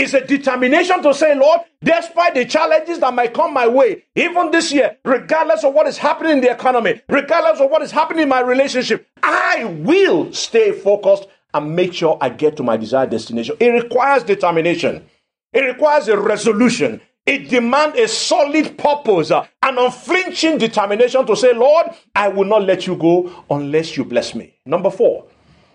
It's 0.00 0.14
a 0.14 0.26
determination 0.26 1.02
to 1.02 1.12
say, 1.12 1.34
Lord, 1.34 1.60
despite 1.84 2.34
the 2.34 2.46
challenges 2.46 3.00
that 3.00 3.12
might 3.12 3.34
come 3.34 3.52
my 3.52 3.68
way, 3.68 4.04
even 4.14 4.50
this 4.50 4.72
year, 4.72 4.96
regardless 5.04 5.62
of 5.62 5.74
what 5.74 5.86
is 5.86 5.98
happening 5.98 6.32
in 6.32 6.40
the 6.40 6.50
economy, 6.50 7.02
regardless 7.10 7.60
of 7.60 7.70
what 7.70 7.82
is 7.82 7.90
happening 7.90 8.22
in 8.22 8.28
my 8.30 8.40
relationship, 8.40 9.06
I 9.22 9.64
will 9.66 10.32
stay 10.32 10.72
focused 10.72 11.26
and 11.52 11.76
make 11.76 11.92
sure 11.92 12.16
I 12.18 12.30
get 12.30 12.56
to 12.56 12.62
my 12.62 12.78
desired 12.78 13.10
destination. 13.10 13.56
It 13.60 13.68
requires 13.68 14.22
determination, 14.22 15.04
it 15.52 15.60
requires 15.60 16.08
a 16.08 16.18
resolution, 16.18 17.02
It 17.26 17.50
demands 17.50 17.98
a 17.98 18.08
solid 18.08 18.78
purpose, 18.78 19.30
uh, 19.30 19.46
an 19.62 19.76
unflinching 19.78 20.56
determination 20.56 21.26
to 21.26 21.36
say, 21.36 21.52
Lord, 21.52 21.88
I 22.14 22.28
will 22.28 22.46
not 22.46 22.62
let 22.62 22.86
you 22.86 22.96
go 22.96 23.44
unless 23.50 23.96
you 23.96 24.04
bless 24.04 24.34
me. 24.34 24.54
Number 24.64 24.90
four, 24.90 25.26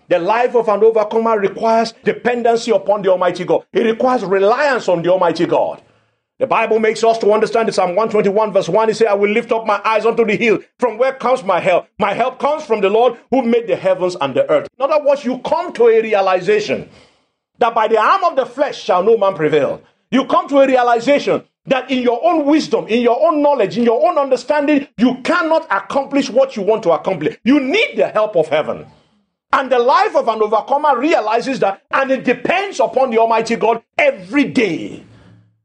the 0.08 0.18
life 0.18 0.54
of 0.54 0.68
an 0.68 0.82
overcomer 0.82 1.38
requires 1.38 1.92
dependency 2.04 2.70
upon 2.70 3.02
the 3.02 3.10
Almighty 3.10 3.44
God. 3.44 3.66
It 3.72 3.84
requires 3.84 4.24
reliance 4.24 4.88
on 4.88 5.02
the 5.02 5.10
Almighty 5.10 5.46
God. 5.46 5.82
The 6.38 6.46
Bible 6.46 6.78
makes 6.78 7.02
us 7.02 7.16
to 7.18 7.32
understand 7.32 7.68
in 7.68 7.72
Psalm 7.72 7.96
121 7.96 8.52
verse 8.52 8.68
1, 8.68 8.90
it 8.90 8.94
says, 8.96 9.08
I 9.08 9.14
will 9.14 9.30
lift 9.30 9.52
up 9.52 9.66
my 9.66 9.80
eyes 9.84 10.04
unto 10.04 10.24
the 10.24 10.36
hill. 10.36 10.58
From 10.78 10.98
where 10.98 11.14
comes 11.14 11.42
my 11.42 11.60
help? 11.60 11.86
My 11.98 12.12
help 12.12 12.38
comes 12.38 12.64
from 12.64 12.82
the 12.82 12.90
Lord 12.90 13.18
who 13.30 13.42
made 13.42 13.66
the 13.66 13.76
heavens 13.76 14.16
and 14.20 14.34
the 14.34 14.48
earth. 14.50 14.68
In 14.78 14.84
other 14.84 15.02
words, 15.02 15.24
you 15.24 15.38
come 15.38 15.72
to 15.72 15.84
a 15.88 16.02
realization 16.02 16.90
that 17.58 17.74
by 17.74 17.88
the 17.88 17.98
arm 17.98 18.22
of 18.24 18.36
the 18.36 18.44
flesh 18.44 18.78
shall 18.82 19.02
no 19.02 19.16
man 19.16 19.34
prevail. 19.34 19.80
You 20.10 20.26
come 20.26 20.46
to 20.48 20.58
a 20.58 20.66
realization 20.66 21.42
that 21.66 21.90
in 21.90 22.02
your 22.02 22.22
own 22.22 22.44
wisdom, 22.44 22.86
in 22.86 23.00
your 23.00 23.18
own 23.26 23.40
knowledge, 23.42 23.78
in 23.78 23.84
your 23.84 24.06
own 24.06 24.18
understanding, 24.18 24.86
you 24.98 25.16
cannot 25.24 25.66
accomplish 25.70 26.28
what 26.28 26.54
you 26.54 26.62
want 26.62 26.82
to 26.82 26.92
accomplish. 26.92 27.38
You 27.44 27.60
need 27.60 27.96
the 27.96 28.08
help 28.08 28.36
of 28.36 28.48
heaven. 28.48 28.86
And 29.52 29.70
the 29.70 29.78
life 29.78 30.14
of 30.16 30.28
an 30.28 30.42
overcomer 30.42 30.98
realizes 30.98 31.60
that, 31.60 31.82
and 31.90 32.10
it 32.10 32.24
depends 32.24 32.80
upon 32.80 33.10
the 33.10 33.18
Almighty 33.18 33.56
God 33.56 33.82
every 33.98 34.44
day. 34.44 35.04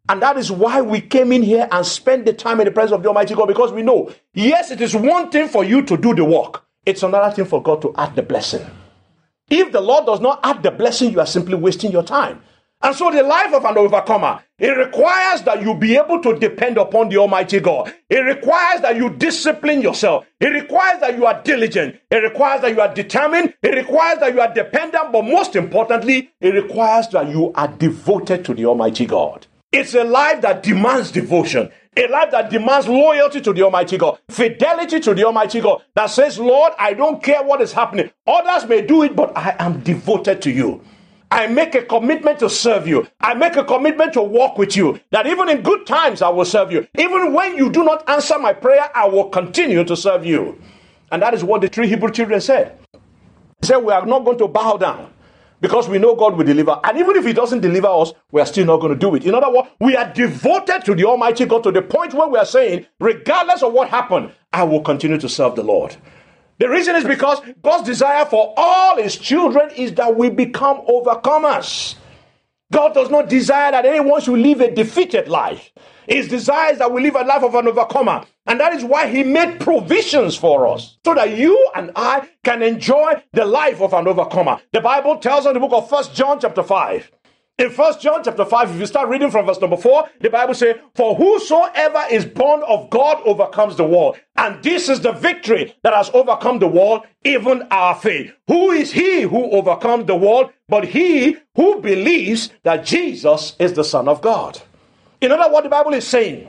And 0.09 0.21
that 0.21 0.37
is 0.37 0.51
why 0.51 0.81
we 0.81 1.01
came 1.01 1.31
in 1.31 1.43
here 1.43 1.67
and 1.71 1.85
spent 1.85 2.25
the 2.25 2.33
time 2.33 2.59
in 2.59 2.65
the 2.65 2.71
presence 2.71 2.93
of 2.93 3.03
the 3.03 3.09
Almighty 3.09 3.35
God 3.35 3.47
because 3.47 3.71
we 3.71 3.81
know, 3.81 4.13
yes, 4.33 4.71
it 4.71 4.81
is 4.81 4.95
one 4.95 5.29
thing 5.31 5.47
for 5.47 5.63
you 5.63 5.81
to 5.83 5.97
do 5.97 6.13
the 6.13 6.25
work, 6.25 6.63
it's 6.85 7.03
another 7.03 7.33
thing 7.33 7.45
for 7.45 7.61
God 7.61 7.81
to 7.83 7.93
add 7.97 8.15
the 8.15 8.21
blessing. 8.23 8.65
If 9.49 9.71
the 9.71 9.81
Lord 9.81 10.05
does 10.05 10.19
not 10.21 10.39
add 10.43 10.63
the 10.63 10.71
blessing, 10.71 11.11
you 11.11 11.19
are 11.19 11.25
simply 11.25 11.55
wasting 11.55 11.91
your 11.91 12.03
time. 12.03 12.41
And 12.83 12.95
so 12.95 13.11
the 13.11 13.21
life 13.21 13.53
of 13.53 13.63
an 13.65 13.77
overcomer, 13.77 14.41
it 14.57 14.75
requires 14.77 15.43
that 15.43 15.61
you 15.61 15.75
be 15.75 15.97
able 15.97 16.19
to 16.21 16.35
depend 16.37 16.77
upon 16.77 17.09
the 17.09 17.17
Almighty 17.17 17.59
God. 17.59 17.93
It 18.09 18.19
requires 18.21 18.81
that 18.81 18.95
you 18.95 19.11
discipline 19.11 19.81
yourself. 19.81 20.25
It 20.39 20.47
requires 20.47 20.99
that 21.01 21.15
you 21.15 21.25
are 21.25 21.41
diligent. 21.43 21.99
It 22.09 22.17
requires 22.23 22.61
that 22.61 22.71
you 22.71 22.81
are 22.81 22.93
determined. 22.93 23.53
It 23.61 23.75
requires 23.75 24.19
that 24.19 24.33
you 24.33 24.41
are 24.41 24.53
dependent. 24.53 25.11
But 25.11 25.23
most 25.25 25.55
importantly, 25.55 26.31
it 26.41 26.53
requires 26.55 27.07
that 27.09 27.29
you 27.29 27.51
are 27.53 27.67
devoted 27.67 28.45
to 28.45 28.53
the 28.55 28.65
Almighty 28.65 29.05
God. 29.05 29.45
It's 29.71 29.93
a 29.93 30.03
life 30.03 30.41
that 30.41 30.63
demands 30.63 31.11
devotion. 31.11 31.71
A 31.97 32.07
life 32.07 32.31
that 32.31 32.49
demands 32.49 32.87
loyalty 32.87 33.41
to 33.41 33.51
the 33.53 33.63
Almighty 33.63 33.97
God, 33.97 34.17
fidelity 34.29 35.01
to 35.01 35.13
the 35.13 35.25
Almighty 35.25 35.59
God, 35.59 35.83
that 35.93 36.07
says, 36.07 36.39
Lord, 36.39 36.71
I 36.79 36.93
don't 36.93 37.21
care 37.21 37.43
what 37.43 37.61
is 37.61 37.73
happening. 37.73 38.09
Others 38.25 38.69
may 38.69 38.81
do 38.81 39.03
it, 39.03 39.13
but 39.13 39.37
I 39.37 39.55
am 39.59 39.81
devoted 39.81 40.41
to 40.43 40.51
you. 40.51 40.81
I 41.31 41.47
make 41.47 41.75
a 41.75 41.83
commitment 41.83 42.39
to 42.39 42.49
serve 42.49 42.87
you. 42.87 43.07
I 43.21 43.33
make 43.35 43.55
a 43.55 43.63
commitment 43.63 44.13
to 44.13 44.21
walk 44.21 44.57
with 44.57 44.75
you. 44.75 44.99
That 45.11 45.27
even 45.27 45.49
in 45.49 45.61
good 45.63 45.87
times, 45.87 46.21
I 46.21 46.29
will 46.29 46.45
serve 46.45 46.71
you. 46.73 46.87
Even 46.99 47.33
when 47.33 47.55
you 47.57 47.71
do 47.71 47.85
not 47.85 48.07
answer 48.09 48.37
my 48.37 48.53
prayer, 48.53 48.89
I 48.95 49.07
will 49.07 49.29
continue 49.29 49.85
to 49.85 49.95
serve 49.95 50.25
you. 50.25 50.61
And 51.11 51.21
that 51.21 51.33
is 51.33 51.43
what 51.43 51.61
the 51.61 51.69
three 51.69 51.87
Hebrew 51.87 52.11
children 52.11 52.41
said. 52.41 52.77
They 53.61 53.69
said, 53.69 53.77
We 53.77 53.93
are 53.93 54.05
not 54.05 54.25
going 54.25 54.39
to 54.39 54.47
bow 54.49 54.77
down 54.77 55.13
because 55.61 55.87
we 55.89 55.99
know 55.99 56.15
God 56.15 56.35
will 56.37 56.45
deliver. 56.45 56.79
And 56.83 56.97
even 56.99 57.15
if 57.15 57.25
He 57.25 57.33
doesn't 57.33 57.61
deliver 57.61 57.87
us, 57.87 58.13
we 58.31 58.41
are 58.41 58.45
still 58.47 58.65
not 58.65 58.81
going 58.81 58.93
to 58.93 58.99
do 58.99 59.15
it. 59.15 59.25
In 59.25 59.35
other 59.35 59.51
words, 59.51 59.69
we 59.79 59.95
are 59.95 60.11
devoted 60.13 60.85
to 60.85 60.95
the 60.95 61.05
Almighty 61.05 61.45
God 61.45 61.63
to 61.63 61.71
the 61.71 61.81
point 61.81 62.13
where 62.13 62.27
we 62.27 62.39
are 62.39 62.45
saying, 62.45 62.87
regardless 62.99 63.63
of 63.63 63.73
what 63.73 63.89
happened, 63.89 64.33
I 64.53 64.63
will 64.63 64.81
continue 64.81 65.17
to 65.19 65.29
serve 65.29 65.55
the 65.55 65.63
Lord. 65.63 65.95
The 66.61 66.69
reason 66.69 66.95
is 66.95 67.03
because 67.03 67.41
God's 67.63 67.87
desire 67.87 68.23
for 68.23 68.53
all 68.55 69.01
His 69.01 69.17
children 69.17 69.71
is 69.71 69.95
that 69.95 70.15
we 70.15 70.29
become 70.29 70.85
overcomers. 70.87 71.95
God 72.71 72.93
does 72.93 73.09
not 73.09 73.29
desire 73.29 73.71
that 73.71 73.83
anyone 73.83 74.21
should 74.21 74.37
live 74.37 74.61
a 74.61 74.69
defeated 74.69 75.27
life. 75.27 75.71
His 76.07 76.27
desire 76.27 76.73
is 76.73 76.77
that 76.77 76.91
we 76.91 77.01
live 77.01 77.15
a 77.15 77.23
life 77.23 77.41
of 77.41 77.55
an 77.55 77.67
overcomer. 77.67 78.25
And 78.45 78.59
that 78.59 78.75
is 78.75 78.83
why 78.83 79.07
he 79.07 79.23
made 79.23 79.59
provisions 79.59 80.35
for 80.35 80.67
us 80.67 80.99
so 81.03 81.15
that 81.15 81.35
you 81.35 81.67
and 81.73 81.89
I 81.95 82.29
can 82.43 82.61
enjoy 82.61 83.23
the 83.33 83.45
life 83.45 83.81
of 83.81 83.93
an 83.93 84.07
overcomer. 84.07 84.61
The 84.71 84.81
Bible 84.81 85.17
tells 85.17 85.47
us 85.47 85.49
in 85.49 85.53
the 85.55 85.67
book 85.67 85.73
of 85.73 85.89
First 85.89 86.13
John 86.13 86.39
chapter 86.39 86.61
5. 86.61 87.11
In 87.57 87.69
First 87.69 88.01
John 88.01 88.23
chapter 88.23 88.43
5, 88.43 88.71
if 88.71 88.79
you 88.79 88.85
start 88.87 89.07
reading 89.07 89.29
from 89.29 89.45
verse 89.45 89.61
number 89.61 89.77
4, 89.77 90.09
the 90.21 90.31
Bible 90.31 90.55
says, 90.55 90.77
For 90.95 91.15
whosoever 91.15 92.03
is 92.09 92.25
born 92.25 92.63
of 92.63 92.89
God 92.89 93.21
overcomes 93.23 93.75
the 93.75 93.83
world. 93.85 94.17
And 94.35 94.63
this 94.63 94.89
is 94.89 95.01
the 95.01 95.11
victory 95.11 95.75
that 95.83 95.93
has 95.93 96.09
overcome 96.13 96.57
the 96.57 96.67
world, 96.67 97.03
even 97.23 97.67
our 97.69 97.93
faith. 97.93 98.33
Who 98.47 98.71
is 98.71 98.91
he 98.91 99.21
who 99.21 99.51
overcomes 99.51 100.05
the 100.05 100.15
world? 100.15 100.51
But 100.69 100.85
he 100.85 101.37
who 101.55 101.81
believes 101.81 102.49
that 102.63 102.83
Jesus 102.83 103.55
is 103.59 103.73
the 103.73 103.83
Son 103.83 104.07
of 104.07 104.21
God. 104.21 104.59
In 105.21 105.31
other 105.31 105.53
words, 105.53 105.65
the 105.65 105.69
Bible 105.69 105.93
is 105.93 106.07
saying, 106.07 106.47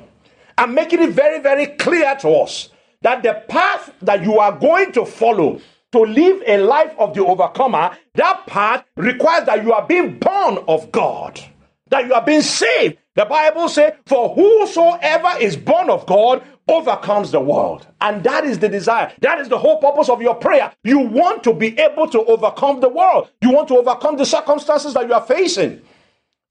I'm 0.57 0.73
making 0.73 1.03
it 1.03 1.11
very, 1.11 1.41
very 1.41 1.67
clear 1.67 2.17
to 2.21 2.31
us 2.31 2.71
that 3.03 3.23
the 3.23 3.43
path 3.49 3.93
that 4.01 4.23
you 4.23 4.39
are 4.39 4.53
going 4.59 4.93
to 4.93 5.05
follow 5.05 5.61
to 5.93 6.01
live 6.01 6.43
a 6.47 6.59
life 6.59 6.95
of 6.99 7.15
the 7.15 7.25
overcomer, 7.25 7.97
that 8.15 8.47
part 8.47 8.85
requires 8.97 9.47
that 9.47 9.63
you 9.63 9.73
are 9.73 9.87
being 9.87 10.19
born 10.19 10.59
of 10.69 10.91
God, 10.91 11.41
that 11.89 12.07
you 12.07 12.15
are 12.15 12.25
being 12.25 12.43
saved. 12.43 12.99
The 13.15 13.27
Bible 13.27 13.69
says, 13.69 13.93
For 14.07 14.35
whosoever 14.35 15.39
is 15.39 15.57
born 15.57 15.91
of 15.91 16.07
God 16.07 16.43
overcomes 16.69 17.31
the 17.31 17.41
world. 17.41 17.87
And 18.01 18.25
that 18.25 18.45
is 18.45 18.59
the 18.59 18.69
desire. 18.69 19.13
That 19.21 19.39
is 19.41 19.49
the 19.49 19.59
whole 19.59 19.79
purpose 19.79 20.09
of 20.09 20.23
your 20.23 20.35
prayer. 20.35 20.73
You 20.85 21.01
want 21.01 21.45
to 21.45 21.53
be 21.53 21.79
able 21.79 22.09
to 22.09 22.25
overcome 22.25 22.81
the 22.81 22.89
world, 22.89 23.29
you 23.43 23.51
want 23.51 23.69
to 23.69 23.79
overcome 23.79 24.17
the 24.17 24.27
circumstances 24.27 24.95
that 24.95 25.07
you 25.07 25.15
are 25.15 25.25
facing. 25.25 25.83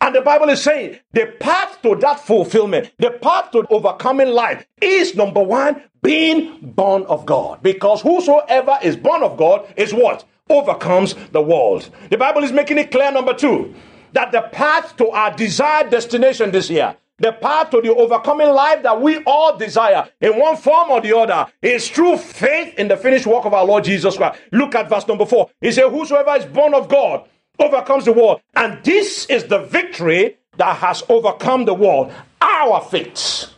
And 0.02 0.16
the 0.16 0.22
Bible 0.22 0.50
is 0.50 0.64
saying 0.64 0.98
the 1.14 1.28
path 1.40 1.80
to 1.84 1.96
that 1.98 2.20
fulfillment, 2.20 2.92
the 2.98 3.12
path 3.12 3.52
to 3.52 3.66
overcoming 3.70 4.30
life 4.30 4.66
is 4.82 5.16
number 5.16 5.42
one, 5.44 5.84
being 6.02 6.58
born 6.62 7.04
of 7.04 7.26
God. 7.28 7.62
Because 7.62 8.02
whosoever 8.02 8.80
is 8.82 8.98
born 8.98 9.22
of 9.22 9.38
God 9.38 9.72
is 9.78 9.94
what? 9.94 10.26
Overcomes 10.50 11.14
the 11.32 11.42
world. 11.42 11.88
The 12.10 12.18
Bible 12.18 12.44
is 12.44 12.52
making 12.52 12.80
it 12.80 12.90
clear, 12.90 13.12
number 13.12 13.36
two, 13.36 13.76
that 14.14 14.32
the 14.32 14.42
path 14.52 14.98
to 14.98 15.10
our 15.10 15.36
desired 15.36 15.92
destination 15.92 16.50
this 16.50 16.70
year, 16.72 16.96
the 17.20 17.34
path 17.34 17.70
to 17.70 17.80
the 17.82 17.94
overcoming 17.94 18.50
life 18.50 18.82
that 18.82 19.00
we 19.00 19.24
all 19.26 19.56
desire 19.56 20.10
in 20.20 20.40
one 20.40 20.58
form 20.58 20.90
or 20.90 21.02
the 21.02 21.16
other 21.16 21.46
is 21.62 21.88
through 21.88 22.18
faith 22.18 22.74
in 22.80 22.88
the 22.88 22.98
finished 22.98 23.28
work 23.28 23.46
of 23.46 23.54
our 23.54 23.64
Lord 23.64 23.84
Jesus 23.84 24.18
Christ. 24.18 24.42
Look 24.52 24.74
at 24.74 24.90
verse 24.90 25.08
number 25.08 25.28
four. 25.28 25.52
He 25.62 25.72
said, 25.72 25.90
Whosoever 25.90 26.36
is 26.36 26.46
born 26.46 26.74
of 26.74 26.90
God 26.90 27.30
overcomes 27.62 28.06
the 28.06 28.14
world. 28.14 28.42
And 28.56 28.84
this 28.84 29.26
is 29.28 29.46
the 29.46 29.60
victory 29.60 30.38
that 30.58 30.78
has 30.78 31.04
overcome 31.10 31.66
the 31.66 31.74
world 31.74 32.12
our 32.42 32.82
faith. 32.82 33.52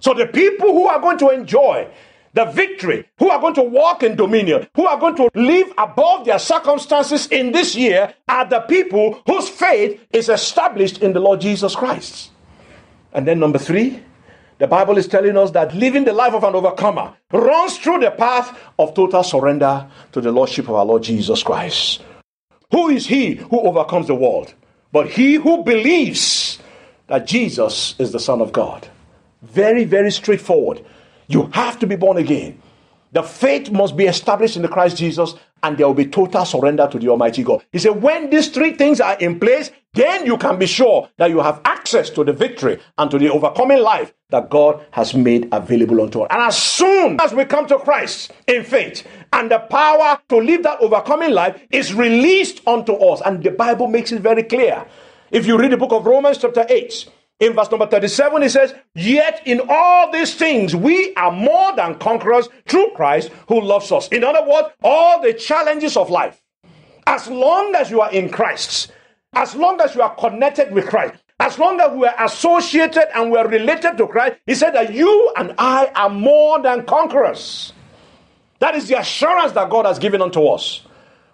So 0.00 0.14
the 0.14 0.26
people 0.26 0.72
who 0.72 0.86
are 0.86 1.00
going 1.00 1.18
to 1.18 1.30
enjoy 1.30 1.88
the 2.34 2.44
victory, 2.44 3.08
who 3.18 3.30
are 3.30 3.40
going 3.40 3.54
to 3.54 3.62
walk 3.62 4.02
in 4.02 4.14
dominion, 4.14 4.68
who 4.76 4.86
are 4.86 4.98
going 4.98 5.16
to 5.16 5.30
live 5.34 5.72
above 5.78 6.26
their 6.26 6.38
circumstances 6.38 7.26
in 7.28 7.50
this 7.52 7.74
year, 7.74 8.12
are 8.28 8.46
the 8.46 8.60
people 8.60 9.22
whose 9.26 9.48
faith 9.48 10.00
is 10.12 10.28
established 10.28 10.98
in 10.98 11.14
the 11.14 11.20
Lord 11.20 11.40
Jesus 11.40 11.74
Christ. 11.74 12.30
And 13.14 13.26
then, 13.26 13.40
number 13.40 13.58
three, 13.58 14.02
the 14.58 14.66
Bible 14.66 14.98
is 14.98 15.08
telling 15.08 15.36
us 15.36 15.50
that 15.52 15.74
living 15.74 16.04
the 16.04 16.12
life 16.12 16.34
of 16.34 16.44
an 16.44 16.54
overcomer 16.54 17.14
runs 17.32 17.78
through 17.78 18.00
the 18.00 18.10
path 18.10 18.58
of 18.78 18.94
total 18.94 19.22
surrender 19.22 19.88
to 20.12 20.20
the 20.20 20.30
Lordship 20.30 20.68
of 20.68 20.74
our 20.74 20.84
Lord 20.84 21.02
Jesus 21.02 21.42
Christ. 21.42 22.02
Who 22.70 22.88
is 22.88 23.06
he 23.06 23.34
who 23.34 23.60
overcomes 23.60 24.06
the 24.06 24.14
world? 24.14 24.54
But 24.92 25.08
he 25.08 25.34
who 25.34 25.62
believes 25.62 26.58
that 27.06 27.26
Jesus 27.26 27.94
is 27.98 28.12
the 28.12 28.20
Son 28.20 28.40
of 28.40 28.52
God. 28.52 28.88
Very, 29.42 29.84
very 29.84 30.10
straightforward. 30.10 30.84
You 31.28 31.50
have 31.52 31.78
to 31.80 31.86
be 31.86 31.96
born 31.96 32.16
again. 32.16 32.60
The 33.12 33.22
faith 33.22 33.70
must 33.70 33.96
be 33.96 34.06
established 34.06 34.56
in 34.56 34.62
the 34.62 34.68
Christ 34.68 34.96
Jesus, 34.96 35.34
and 35.62 35.78
there 35.78 35.86
will 35.86 35.94
be 35.94 36.06
total 36.06 36.44
surrender 36.44 36.88
to 36.88 36.98
the 36.98 37.08
Almighty 37.08 37.42
God. 37.42 37.64
He 37.72 37.78
said, 37.78 38.02
when 38.02 38.30
these 38.30 38.48
three 38.48 38.72
things 38.72 39.00
are 39.00 39.16
in 39.18 39.38
place, 39.40 39.70
then 39.96 40.26
you 40.26 40.36
can 40.36 40.58
be 40.58 40.66
sure 40.66 41.08
that 41.16 41.30
you 41.30 41.40
have 41.40 41.60
access 41.64 42.10
to 42.10 42.22
the 42.22 42.32
victory 42.32 42.78
and 42.98 43.10
to 43.10 43.18
the 43.18 43.30
overcoming 43.30 43.82
life 43.82 44.14
that 44.30 44.50
God 44.50 44.84
has 44.92 45.14
made 45.14 45.48
available 45.52 46.00
unto 46.02 46.20
us. 46.20 46.28
And 46.30 46.42
as 46.42 46.56
soon 46.56 47.20
as 47.20 47.32
we 47.32 47.44
come 47.44 47.66
to 47.66 47.78
Christ 47.78 48.32
in 48.46 48.62
faith, 48.64 49.06
and 49.32 49.50
the 49.50 49.58
power 49.58 50.18
to 50.28 50.36
live 50.36 50.62
that 50.62 50.80
overcoming 50.80 51.30
life 51.30 51.60
is 51.70 51.94
released 51.94 52.66
unto 52.66 52.92
us, 52.92 53.20
and 53.24 53.42
the 53.42 53.50
Bible 53.50 53.88
makes 53.88 54.12
it 54.12 54.20
very 54.20 54.42
clear. 54.42 54.86
If 55.30 55.46
you 55.46 55.58
read 55.58 55.72
the 55.72 55.76
book 55.76 55.92
of 55.92 56.06
Romans, 56.06 56.38
chapter 56.38 56.66
8, 56.68 57.08
in 57.38 57.52
verse 57.52 57.70
number 57.70 57.86
37, 57.86 58.42
it 58.42 58.50
says, 58.50 58.74
Yet 58.94 59.42
in 59.44 59.60
all 59.68 60.10
these 60.10 60.34
things 60.34 60.74
we 60.74 61.14
are 61.14 61.32
more 61.32 61.74
than 61.76 61.96
conquerors 61.96 62.48
through 62.66 62.92
Christ 62.94 63.30
who 63.48 63.60
loves 63.60 63.92
us. 63.92 64.08
In 64.08 64.24
other 64.24 64.46
words, 64.48 64.68
all 64.82 65.20
the 65.20 65.34
challenges 65.34 65.96
of 65.96 66.08
life, 66.08 66.42
as 67.06 67.28
long 67.28 67.74
as 67.74 67.90
you 67.90 68.00
are 68.00 68.10
in 68.10 68.30
Christ, 68.30 68.90
as 69.36 69.54
long 69.54 69.80
as 69.82 69.94
you 69.94 70.00
are 70.02 70.14
connected 70.16 70.72
with 70.72 70.86
Christ, 70.86 71.14
as 71.38 71.58
long 71.58 71.78
as 71.78 71.92
we 71.94 72.06
are 72.06 72.24
associated 72.24 73.14
and 73.16 73.30
we 73.30 73.36
are 73.38 73.46
related 73.46 73.98
to 73.98 74.06
Christ, 74.06 74.36
he 74.46 74.54
said 74.54 74.70
that 74.74 74.94
you 74.94 75.32
and 75.36 75.54
I 75.58 75.92
are 75.94 76.08
more 76.08 76.60
than 76.62 76.86
conquerors. 76.86 77.74
That 78.60 78.74
is 78.74 78.88
the 78.88 78.98
assurance 78.98 79.52
that 79.52 79.68
God 79.68 79.84
has 79.84 79.98
given 79.98 80.22
unto 80.22 80.46
us. 80.46 80.80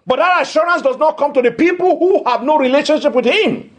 But 0.05 0.17
that 0.17 0.41
assurance 0.41 0.81
does 0.81 0.97
not 0.97 1.17
come 1.17 1.31
to 1.33 1.41
the 1.41 1.51
people 1.51 1.97
who 1.97 2.21
have 2.29 2.43
no 2.43 2.57
relationship 2.57 3.13
with 3.15 3.23
Him. 3.23 3.71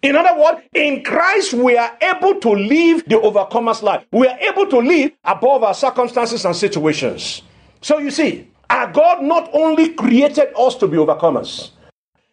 In 0.00 0.16
other 0.16 0.40
words, 0.40 0.62
in 0.72 1.04
Christ, 1.04 1.52
we 1.52 1.76
are 1.76 1.94
able 2.00 2.40
to 2.40 2.48
live 2.48 3.04
the 3.06 3.20
overcomer's 3.20 3.82
life. 3.82 4.02
We 4.12 4.26
are 4.26 4.38
able 4.38 4.66
to 4.68 4.78
live 4.78 5.12
above 5.24 5.62
our 5.62 5.74
circumstances 5.74 6.46
and 6.46 6.56
situations. 6.56 7.42
So 7.82 7.98
you 7.98 8.10
see, 8.10 8.48
our 8.70 8.90
God 8.90 9.22
not 9.22 9.50
only 9.52 9.90
created 9.90 10.48
us 10.56 10.76
to 10.76 10.88
be 10.88 10.96
overcomers, 10.96 11.72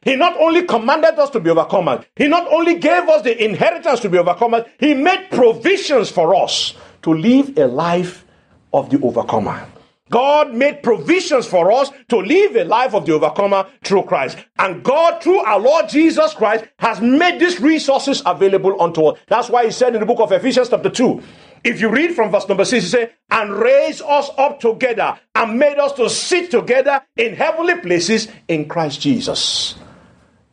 He 0.04 0.16
not 0.16 0.38
only 0.40 0.64
commanded 0.64 1.20
us 1.20 1.30
to 1.32 1.40
be 1.40 1.50
overcomers, 1.50 2.06
He 2.16 2.28
not 2.28 2.48
only 2.52 2.76
gave 2.76 3.10
us 3.10 3.24
the 3.24 3.44
inheritance 3.44 4.00
to 4.02 4.10
be 4.10 4.18
overcomers, 4.18 4.68
He 4.80 4.94
made 4.94 5.30
provisions 5.32 6.10
for 6.10 6.36
us 6.36 6.74
to 7.02 7.14
live 7.14 7.58
a 7.58 7.68
life 7.68 8.26
of 8.74 8.90
the 8.90 9.00
overcomer. 9.02 9.68
God 10.10 10.54
made 10.54 10.84
provisions 10.84 11.48
for 11.48 11.72
us 11.72 11.92
to 12.10 12.18
live 12.18 12.56
a 12.56 12.64
life 12.64 12.94
of 12.94 13.06
the 13.06 13.14
overcomer 13.14 13.68
through 13.84 14.04
Christ. 14.04 14.38
And 14.58 14.84
God, 14.84 15.22
through 15.22 15.40
our 15.40 15.60
Lord 15.60 15.90
Jesus 15.90 16.34
Christ, 16.34 16.66
has 16.80 17.02
made 17.02 17.40
these 17.40 17.60
resources 17.60 18.22
available 18.26 18.82
unto 18.82 19.06
us. 19.08 19.20
That's 19.28 19.50
why 19.50 19.66
he 19.66 19.72
said 19.72 19.94
in 19.96 20.00
the 20.00 20.06
book 20.06 20.20
of 20.20 20.32
Ephesians, 20.32 20.70
chapter 20.70 20.90
2, 20.90 21.22
if 21.64 21.82
you 21.82 21.90
read 21.90 22.16
from 22.16 22.32
verse 22.32 22.48
number 22.48 22.64
6, 22.64 22.84
he 22.84 22.90
says, 22.90 23.10
and 23.32 23.52
raised 23.52 24.02
us 24.04 24.30
up 24.38 24.60
together 24.60 25.20
and 25.36 25.60
made 25.60 25.78
us 25.78 25.92
to 25.94 26.10
sit 26.10 26.52
together 26.52 27.02
in 27.18 27.36
heavenly 27.36 27.76
places 27.82 28.30
in 28.48 28.68
Christ 28.70 29.02
Jesus. 29.02 29.76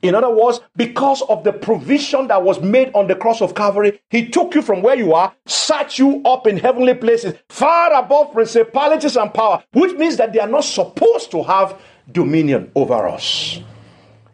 In 0.05 0.15
other 0.15 0.29
words, 0.29 0.61
because 0.77 1.23
of 1.23 1.45
the 1.45 1.53
provision 1.53 2.29
that 2.29 2.43
was 2.43 2.61
made 2.61 2.91
on 2.95 3.07
the 3.07 3.15
cross 3.15 3.41
of 3.41 3.55
Calvary, 3.55 4.03
He 4.11 4.29
took 4.29 4.55
you 4.55 4.61
from 4.61 4.83
where 4.83 4.95
you 4.95 5.15
are, 5.15 5.33
sat 5.47 5.99
you 5.99 6.21
up 6.27 6.47
in 6.47 6.59
heavenly 6.59 6.93
places, 6.93 7.33
far 7.49 7.95
above 7.95 8.35
principalities 8.35 9.17
and 9.17 9.33
power, 9.33 9.65
which 9.73 9.97
means 9.97 10.19
that 10.19 10.35
they 10.35 10.41
are 10.41 10.47
not 10.47 10.65
supposed 10.65 11.31
to 11.31 11.43
have 11.45 11.81
dominion 12.13 12.71
over 12.75 13.09
us. 13.09 13.61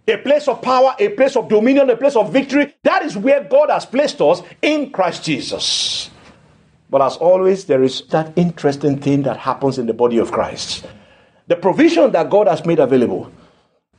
A 0.09 0.17
place 0.17 0.49
of 0.49 0.61
power, 0.61 0.97
a 0.99 1.11
place 1.11 1.37
of 1.37 1.49
dominion, 1.49 1.89
a 1.89 1.97
place 1.97 2.17
of 2.17 2.33
victory. 2.33 2.75
That 2.83 3.05
is 3.05 3.17
where 3.17 3.45
God 3.45 3.71
has 3.71 3.87
placed 3.87 4.21
us 4.21 4.43
in 4.62 4.91
Christ 4.91 5.23
Jesus. 5.23 6.11
But 6.91 7.00
as 7.00 7.17
always, 7.17 7.67
there 7.67 7.85
is 7.85 8.03
that 8.09 8.33
interesting 8.35 8.99
thing 8.99 9.23
that 9.23 9.37
happens 9.37 9.79
in 9.79 9.87
the 9.87 9.95
body 9.95 10.19
of 10.19 10.33
Christ. 10.33 10.85
The 11.47 11.55
provision 11.55 12.11
that 12.11 12.29
God 12.29 12.49
has 12.49 12.67
made 12.67 12.81
available 12.81 13.31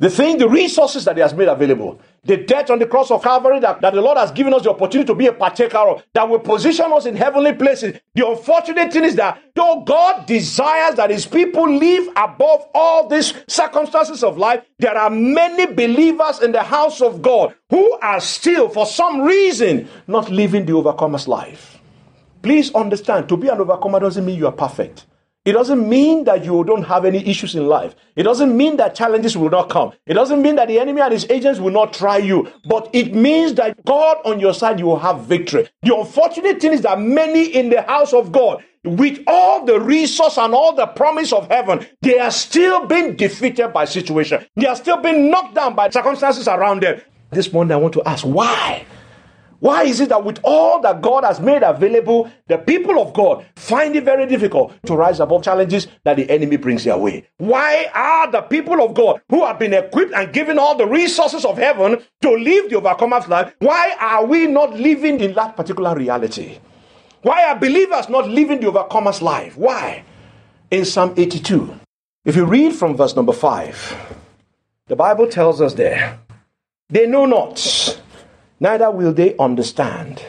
the 0.02 0.10
thing, 0.10 0.40
the 0.40 0.50
resources 0.50 1.06
that 1.06 1.16
He 1.16 1.22
has 1.22 1.32
made 1.32 1.48
available, 1.48 2.02
the 2.24 2.36
death 2.36 2.72
on 2.72 2.80
the 2.80 2.88
cross 2.88 3.12
of 3.12 3.22
Calvary 3.22 3.60
that, 3.60 3.82
that 3.82 3.94
the 3.94 4.02
Lord 4.02 4.18
has 4.18 4.32
given 4.32 4.52
us 4.52 4.64
the 4.64 4.72
opportunity 4.72 5.06
to 5.06 5.14
be 5.14 5.28
a 5.28 5.32
partaker 5.32 5.78
of, 5.78 6.04
that 6.14 6.28
will 6.28 6.40
position 6.40 6.92
us 6.92 7.06
in 7.06 7.16
heavenly 7.16 7.54
places. 7.54 8.00
The 8.16 8.28
unfortunate 8.28 8.92
thing 8.92 9.04
is 9.04 9.16
that 9.18 9.40
though 9.54 9.84
God 9.86 10.26
desires 10.26 10.96
that 10.96 11.12
His 11.12 11.28
people 11.28 11.70
live 11.72 12.10
above 12.16 12.68
all 12.74 13.08
these 13.10 13.36
circumstances 13.48 14.24
of 14.24 14.40
life, 14.40 14.66
there 14.80 14.98
are 14.98 15.12
many 15.12 15.68
believers 15.68 16.42
in 16.42 16.52
the 16.52 16.64
house 16.64 17.00
of 17.00 17.22
God 17.22 17.54
who 17.70 18.00
are 18.00 18.20
still, 18.20 18.70
for 18.70 18.88
some 18.88 19.22
reason, 19.22 19.88
not 20.08 20.32
living 20.32 20.66
the 20.66 20.74
overcomer's 20.74 21.28
life. 21.28 21.78
Please 22.42 22.74
understand, 22.74 23.30
to 23.30 23.38
be 23.38 23.50
an 23.50 23.60
overcomer 23.60 24.00
doesn't 24.00 24.26
mean 24.26 24.40
you 24.40 24.48
are 24.48 24.52
perfect. 24.52 25.06
It 25.44 25.54
doesn't 25.54 25.90
mean 25.90 26.26
that 26.26 26.46
you 26.46 26.64
don't 26.64 26.84
have 26.84 27.04
any 27.04 27.26
issues 27.28 27.56
in 27.56 27.66
life. 27.66 27.96
It 28.16 28.24
doesn't 28.24 28.56
mean 28.56 28.78
that 28.78 28.94
challenges 28.94 29.36
will 29.36 29.50
not 29.50 29.70
come. 29.70 29.92
It 30.06 30.14
doesn't 30.14 30.40
mean 30.40 30.56
that 30.58 30.68
the 30.68 30.80
enemy 30.80 31.02
and 31.02 31.12
his 31.12 31.26
agents 31.32 31.60
will 31.60 31.72
not 31.72 31.94
try 31.94 32.18
you. 32.18 32.52
But 32.66 32.90
it 32.94 33.16
means 33.16 33.56
that 33.56 33.84
God 33.84 34.18
on 34.24 34.40
your 34.40 34.54
side, 34.54 34.80
you 34.80 34.86
will 34.86 35.00
have 35.00 35.22
victory. 35.22 35.68
The 35.82 35.96
unfortunate 35.96 36.62
thing 36.62 36.74
is 36.74 36.82
that 36.82 37.00
many 37.00 37.46
in 37.46 37.72
the 37.72 37.82
house 37.82 38.14
of 38.14 38.32
God, 38.32 38.64
with 38.84 39.20
all 39.26 39.66
the 39.66 39.80
resource 39.80 40.38
and 40.38 40.54
all 40.54 40.76
the 40.76 40.86
promise 40.86 41.34
of 41.34 41.48
heaven, 41.48 41.88
they 42.02 42.20
are 42.20 42.30
still 42.32 42.86
being 42.86 43.16
defeated 43.16 43.70
by 43.70 43.86
situation. 43.86 44.46
They 44.56 44.68
are 44.68 44.76
still 44.76 44.98
being 44.98 45.32
knocked 45.32 45.56
down 45.56 45.74
by 45.76 45.90
circumstances 45.90 46.48
around 46.48 46.84
them. 46.84 47.02
This 47.32 47.52
morning 47.52 47.72
I 47.72 47.78
want 47.78 47.96
to 47.96 48.04
ask 48.04 48.24
why? 48.24 48.86
Why 49.62 49.84
is 49.84 50.00
it 50.00 50.10
that 50.10 50.26
with 50.26 50.40
all 50.44 50.82
that 50.82 51.04
God 51.04 51.24
has 51.24 51.40
made 51.40 51.62
available, 51.62 52.32
the 52.48 52.58
people 52.58 53.00
of 53.00 53.14
God 53.14 53.46
find 53.56 53.96
it 53.96 54.04
very 54.04 54.26
difficult 54.26 54.74
to 54.88 54.96
rise 54.96 55.20
above 55.20 55.44
challenges 55.44 55.86
that 56.04 56.16
the 56.16 56.28
enemy 56.32 56.58
brings 56.58 56.84
their 56.84 56.98
way? 56.98 57.28
Why 57.38 57.92
are 57.94 58.32
the 58.32 58.42
people 58.42 58.82
of 58.84 58.96
God 58.96 59.22
who 59.30 59.46
have 59.46 59.60
been 59.60 59.76
equipped 59.76 60.14
and 60.16 60.34
given 60.34 60.58
all 60.58 60.76
the 60.76 60.88
resources 60.88 61.46
of 61.46 61.60
heaven 61.60 62.04
to 62.22 62.32
live 62.32 62.72
the 62.72 62.78
overcomer's 62.78 63.28
life, 63.28 63.54
why 63.60 63.96
are 64.00 64.26
we 64.26 64.48
not 64.48 64.80
living 64.80 65.20
in 65.20 65.36
that 65.36 65.56
particular 65.56 65.94
reality? 65.94 66.58
Why 67.22 67.44
are 67.44 67.56
believers 67.56 68.10
not 68.10 68.28
living 68.28 68.62
the 68.62 68.72
overcomer's 68.72 69.22
life? 69.22 69.56
Why? 69.56 70.04
In 70.72 70.86
Psalm 70.86 71.14
82, 71.16 71.72
if 72.26 72.36
you 72.36 72.46
read 72.46 72.74
from 72.74 72.98
verse 72.98 73.16
number 73.16 73.34
5, 73.34 74.18
the 74.88 74.96
Bible 74.96 75.28
tells 75.28 75.62
us 75.62 75.76
there, 75.76 76.18
they 76.90 77.06
know 77.06 77.28
not 77.28 78.01
neither 78.62 78.90
will 78.90 79.12
they 79.12 79.36
understand. 79.38 80.24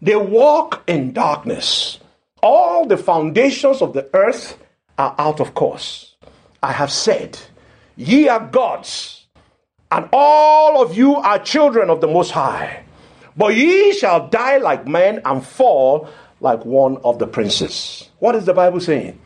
They 0.00 0.16
walk 0.16 0.82
in 0.86 1.12
darkness. 1.12 1.98
All 2.42 2.86
the 2.86 2.96
foundations 2.96 3.82
of 3.82 3.92
the 3.92 4.08
earth 4.14 4.56
are 4.96 5.14
out 5.18 5.40
of 5.40 5.54
course. 5.54 6.14
I 6.62 6.72
have 6.72 6.90
said, 6.90 7.38
Ye 7.96 8.28
are 8.28 8.46
gods, 8.46 9.26
and 9.90 10.08
all 10.12 10.80
of 10.80 10.96
you 10.96 11.16
are 11.16 11.38
children 11.40 11.90
of 11.90 12.00
the 12.00 12.06
Most 12.06 12.30
High. 12.30 12.84
But 13.36 13.56
ye 13.56 13.92
shall 13.92 14.28
die 14.28 14.58
like 14.58 14.86
men 14.86 15.20
and 15.24 15.44
fall 15.44 16.08
like 16.40 16.64
one 16.64 16.98
of 16.98 17.18
the 17.18 17.26
princes. 17.26 18.08
What 18.20 18.34
is 18.36 18.44
the 18.44 18.54
Bible 18.54 18.80
saying? 18.80 19.18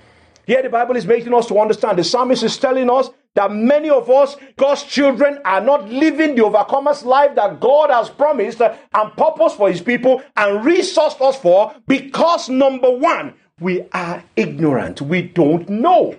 Here, 0.47 0.63
the 0.63 0.71
Bible 0.71 0.97
is 0.97 1.07
making 1.07 1.35
us 1.35 1.47
to 1.49 1.59
understand. 1.59 1.99
The 1.99 2.05
psalmist 2.05 2.43
is 2.43 2.57
telling 2.59 2.91
us 2.91 3.11
that 3.35 3.53
many 3.53 3.89
of 3.89 4.11
us, 4.11 4.37
God's 4.57 4.83
children, 4.83 5.39
are 5.45 5.61
not 5.61 5.89
living 5.89 6.35
the 6.35 6.43
overcomer's 6.43 7.03
life 7.03 7.35
that 7.37 7.61
God 7.61 7.91
has 7.91 8.11
promised 8.11 8.61
and 8.61 9.17
purpose 9.17 9.55
for 9.55 9.71
his 9.71 9.81
people 9.81 10.23
and 10.37 10.65
resourced 10.65 11.21
us 11.21 11.37
for 11.37 11.75
because 11.87 12.49
number 12.49 12.91
one, 12.91 13.35
we 13.61 13.83
are 13.93 14.23
ignorant. 14.37 15.01
We 15.01 15.23
don't 15.23 15.69
know. 15.69 16.17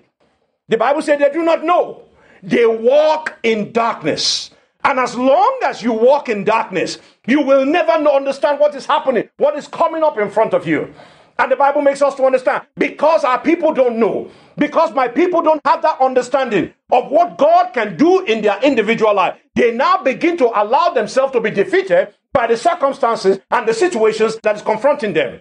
The 0.69 0.77
Bible 0.77 1.01
said 1.01 1.19
they 1.19 1.31
do 1.31 1.43
not 1.43 1.63
know. 1.63 2.03
They 2.41 2.65
walk 2.65 3.37
in 3.43 3.71
darkness. 3.71 4.51
And 4.83 4.99
as 4.99 5.15
long 5.15 5.59
as 5.63 5.81
you 5.81 5.93
walk 5.93 6.29
in 6.29 6.43
darkness, 6.43 6.97
you 7.25 7.41
will 7.41 7.65
never 7.65 7.91
understand 7.91 8.59
what 8.59 8.75
is 8.75 8.85
happening, 8.85 9.29
what 9.37 9.57
is 9.57 9.67
coming 9.67 10.03
up 10.03 10.17
in 10.17 10.29
front 10.29 10.53
of 10.53 10.67
you. 10.67 10.93
And 11.39 11.51
the 11.51 11.55
Bible 11.55 11.81
makes 11.81 12.01
us 12.01 12.15
to 12.15 12.25
understand 12.25 12.65
because 12.77 13.23
our 13.23 13.39
people 13.39 13.73
don't 13.73 13.97
know, 13.97 14.29
because 14.57 14.93
my 14.93 15.07
people 15.07 15.41
don't 15.41 15.61
have 15.65 15.81
that 15.81 15.99
understanding 15.99 16.73
of 16.91 17.09
what 17.11 17.37
God 17.37 17.73
can 17.73 17.97
do 17.97 18.23
in 18.25 18.41
their 18.41 18.59
individual 18.61 19.13
life, 19.15 19.37
they 19.55 19.71
now 19.71 20.01
begin 20.03 20.37
to 20.37 20.47
allow 20.47 20.89
themselves 20.89 21.33
to 21.33 21.41
be 21.41 21.51
defeated 21.51 22.13
by 22.31 22.47
the 22.47 22.57
circumstances 22.57 23.39
and 23.51 23.67
the 23.67 23.73
situations 23.73 24.37
that 24.43 24.55
is 24.55 24.61
confronting 24.61 25.13
them. 25.13 25.39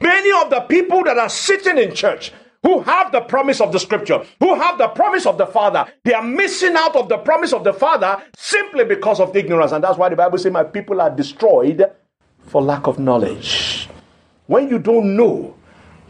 Many 0.00 0.30
of 0.42 0.50
the 0.50 0.60
people 0.60 1.04
that 1.04 1.18
are 1.18 1.28
sitting 1.28 1.78
in 1.78 1.94
church 1.94 2.32
who 2.62 2.80
have 2.80 3.12
the 3.12 3.20
promise 3.20 3.60
of 3.60 3.72
the 3.72 3.78
scripture, 3.78 4.24
who 4.40 4.54
have 4.54 4.78
the 4.78 4.88
promise 4.88 5.26
of 5.26 5.38
the 5.38 5.46
Father, 5.46 5.86
they 6.02 6.14
are 6.14 6.22
missing 6.22 6.74
out 6.76 6.96
of 6.96 7.08
the 7.08 7.18
promise 7.18 7.52
of 7.52 7.62
the 7.62 7.72
Father 7.72 8.22
simply 8.36 8.84
because 8.84 9.20
of 9.20 9.36
ignorance. 9.36 9.72
And 9.72 9.84
that's 9.84 9.98
why 9.98 10.08
the 10.08 10.16
Bible 10.16 10.38
says, 10.38 10.52
My 10.52 10.64
people 10.64 11.00
are 11.00 11.10
destroyed 11.10 11.84
for 12.40 12.62
lack 12.62 12.86
of 12.86 12.98
knowledge. 12.98 13.88
When 14.46 14.68
you 14.68 14.78
don't 14.78 15.14
know, 15.16 15.54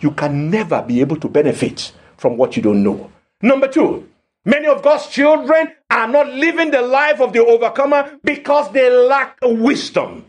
you 0.00 0.12
can 0.12 0.50
never 0.50 0.82
be 0.82 1.00
able 1.00 1.16
to 1.16 1.28
benefit 1.28 1.92
from 2.24 2.38
what 2.38 2.56
you 2.56 2.62
don't 2.62 2.82
know. 2.82 3.12
Number 3.42 3.68
two, 3.68 4.08
many 4.46 4.66
of 4.66 4.80
God's 4.82 5.08
children 5.08 5.68
are 5.90 6.08
not 6.08 6.26
living 6.32 6.70
the 6.70 6.80
life 6.80 7.20
of 7.20 7.34
the 7.34 7.44
overcomer 7.44 8.18
because 8.24 8.72
they 8.72 8.88
lack 8.88 9.36
wisdom. 9.42 10.24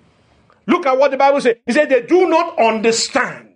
Look 0.68 0.86
at 0.86 0.98
what 0.98 1.12
the 1.12 1.18
Bible 1.18 1.40
says. 1.40 1.56
He 1.66 1.72
said 1.72 1.88
they 1.88 2.02
do 2.02 2.28
not 2.28 2.60
understand. 2.60 3.54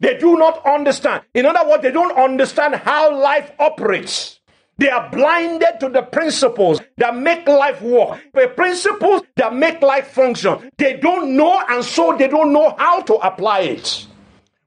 They 0.00 0.18
do 0.18 0.36
not 0.36 0.60
understand. 0.66 1.22
In 1.32 1.46
other 1.46 1.66
words, 1.66 1.82
they 1.82 1.90
don't 1.90 2.14
understand 2.14 2.74
how 2.74 3.18
life 3.18 3.52
operates. 3.58 4.38
They 4.76 4.90
are 4.90 5.08
blinded 5.10 5.80
to 5.80 5.88
the 5.88 6.02
principles 6.02 6.82
that 6.98 7.16
make 7.16 7.48
life 7.48 7.80
work, 7.80 8.20
the 8.34 8.48
principles 8.48 9.22
that 9.36 9.54
make 9.54 9.80
life 9.80 10.08
function. 10.08 10.70
They 10.76 10.98
don't 10.98 11.34
know, 11.38 11.62
and 11.70 11.82
so 11.82 12.14
they 12.18 12.28
don't 12.28 12.52
know 12.52 12.74
how 12.76 13.00
to 13.00 13.14
apply 13.14 13.60
it. 13.60 14.07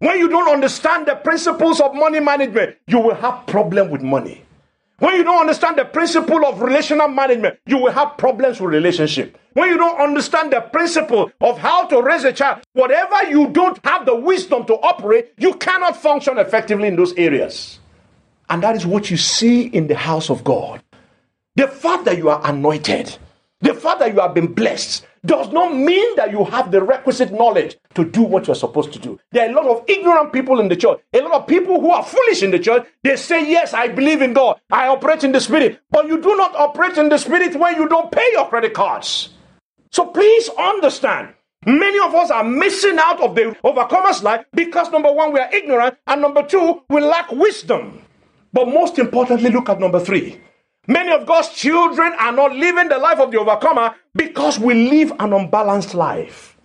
When 0.02 0.18
you 0.18 0.30
don't 0.30 0.52
understand 0.52 1.06
the 1.06 1.14
principles 1.14 1.80
of 1.80 1.94
money 1.94 2.20
management, 2.20 2.76
you 2.88 2.98
will 2.98 3.14
have 3.14 3.46
problem 3.46 3.92
with 3.92 4.02
money. 4.02 4.44
When 4.98 5.16
you 5.16 5.24
don't 5.24 5.42
understand 5.42 5.78
the 5.78 5.86
principle 5.86 6.44
of 6.44 6.60
relational 6.60 7.08
management, 7.08 7.60
you 7.68 7.78
will 7.78 7.92
have 7.92 8.18
problems 8.18 8.60
with 8.60 8.74
relationship. 8.74 9.38
When 9.54 9.70
you 9.70 9.78
don't 9.78 10.02
understand 10.02 10.54
the 10.54 10.62
principle 10.62 11.32
of 11.40 11.60
how 11.60 11.86
to 11.86 12.02
raise 12.02 12.24
a 12.24 12.34
child, 12.34 12.64
whatever 12.74 13.30
you 13.30 13.50
don't 13.50 13.78
have 13.86 14.08
the 14.08 14.16
wisdom 14.16 14.66
to 14.66 14.74
operate, 14.74 15.34
you 15.38 15.54
cannot 15.54 15.96
function 15.96 16.40
effectively 16.40 16.88
in 16.88 16.96
those 16.96 17.14
areas. 17.14 17.80
And 18.50 18.64
that 18.64 18.76
is 18.76 18.88
what 18.88 19.12
you 19.12 19.18
see 19.18 19.68
in 19.68 19.86
the 19.86 19.96
house 19.96 20.32
of 20.32 20.44
God. 20.44 20.82
The 21.58 21.68
fact 21.68 22.06
that 22.06 22.18
you 22.18 22.30
are 22.30 22.42
anointed, 22.44 23.20
the 23.62 23.74
fact 23.74 24.00
that 24.00 24.14
you 24.14 24.20
have 24.20 24.34
been 24.34 24.54
blessed, 24.54 25.06
does 25.26 25.52
not 25.52 25.76
mean 25.76 26.16
that 26.16 26.32
you 26.32 26.44
have 26.46 26.72
the 26.72 26.82
requisite 26.82 27.32
knowledge 27.32 27.78
to 27.94 28.04
do 28.04 28.24
what 28.24 28.48
you're 28.48 28.56
supposed 28.56 28.92
to 28.94 29.00
do. 29.00 29.20
There 29.32 29.48
are 29.48 29.52
a 29.52 29.56
lot 29.56 29.68
of 29.68 29.84
ignorant 29.88 30.34
people 30.34 30.60
in 30.60 30.68
the 30.68 30.76
church, 30.76 31.00
a 31.14 31.20
lot 31.22 31.34
of 31.34 31.48
people 31.48 31.80
who 31.80 31.92
are 31.92 32.04
foolish 32.04 32.42
in 32.42 32.52
the 32.52 32.60
church. 32.60 32.88
They 33.04 33.16
say, 33.16 33.50
Yes, 33.50 33.74
I 33.74 33.88
believe 33.88 34.22
in 34.22 34.34
God, 34.34 34.60
I 34.72 34.88
operate 34.88 35.24
in 35.24 35.32
the 35.32 35.40
spirit, 35.40 35.80
but 35.92 36.08
you 36.08 36.20
do 36.20 36.36
not 36.36 36.56
operate 36.56 36.98
in 36.98 37.10
the 37.10 37.18
spirit 37.18 37.56
when 37.56 37.76
you 37.76 37.88
don't 37.88 38.12
pay 38.12 38.28
your 38.32 38.48
credit 38.50 38.74
cards. 38.74 39.30
So 39.92 40.08
please 40.08 40.50
understand. 40.58 41.34
Many 41.66 42.00
of 42.00 42.16
us 42.16 42.32
are 42.32 42.44
missing 42.44 42.98
out 42.98 43.22
of 43.22 43.36
the 43.36 43.56
overcomer's 43.64 44.24
life 44.24 44.46
because 44.54 44.90
number 44.92 45.12
one, 45.14 45.32
we 45.32 45.40
are 45.40 45.54
ignorant, 45.54 45.96
and 46.08 46.20
number 46.20 46.42
two, 46.42 46.82
we 46.90 47.02
lack 47.02 47.32
wisdom. 47.32 48.02
But 48.52 48.68
most 48.68 48.98
importantly, 48.98 49.52
look 49.52 49.70
at 49.70 49.80
number 49.80 50.00
three. 50.00 50.42
Many 50.88 51.12
of 51.12 51.28
God's 51.28 51.50
children 51.50 52.14
are 52.18 52.32
not 52.32 52.56
living 52.56 52.88
the 52.88 52.98
life 52.98 53.20
of 53.20 53.32
the 53.32 53.40
overcomer 53.40 53.94
because 54.16 54.58
we 54.60 54.90
live 54.90 55.12
an 55.20 55.32
unbalanced 55.32 55.94
life. 55.94 56.58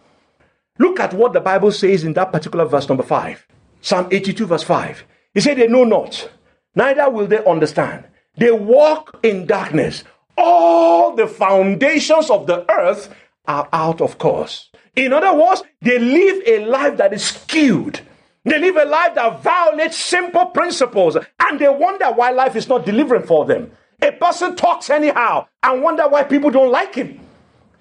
Look 0.79 1.01
at 1.01 1.13
what 1.13 1.33
the 1.35 1.41
Bible 1.41 1.71
says 1.71 2.03
in 2.05 2.15
that 2.15 2.33
particular 2.33 2.65
verse, 2.65 2.89
number 2.89 3.03
five. 3.03 3.47
Psalm 3.83 4.09
82, 4.11 4.47
verse 4.47 4.63
5. 4.63 5.05
He 5.35 5.41
said, 5.41 5.59
They 5.59 5.69
know 5.69 5.85
not, 5.85 6.31
neither 6.75 7.09
will 7.11 7.27
they 7.27 7.45
understand. 7.45 8.05
They 8.37 8.51
walk 8.51 9.21
in 9.23 9.47
darkness. 9.47 10.03
All 10.37 11.15
the 11.15 11.27
foundations 11.27 12.31
of 12.31 12.47
the 12.47 12.71
earth 12.71 13.15
are 13.47 13.69
out 13.73 14.01
of 14.01 14.19
course. 14.19 14.71
In 14.97 15.13
other 15.13 15.35
words, 15.35 15.63
they 15.83 15.99
live 15.99 16.43
a 16.47 16.65
life 16.67 16.97
that 16.97 17.13
is 17.13 17.25
skewed. 17.25 18.01
They 18.45 18.59
live 18.59 18.77
a 18.77 18.85
life 18.87 19.15
that 19.15 19.43
violates 19.43 19.97
simple 19.97 20.47
principles 20.47 21.17
and 21.17 21.59
they 21.59 21.69
wonder 21.69 22.07
why 22.07 22.31
life 22.31 22.57
is 22.57 22.69
not 22.69 22.87
delivering 22.87 23.25
for 23.25 23.45
them. 23.45 23.71
A 24.07 24.13
person 24.13 24.55
talks 24.55 24.89
anyhow 24.89 25.47
and 25.65 25.83
wonder 25.83 26.09
why 26.09 26.23
people 26.23 26.51
don't 26.51 26.71
like 26.71 26.95
him. 26.95 27.21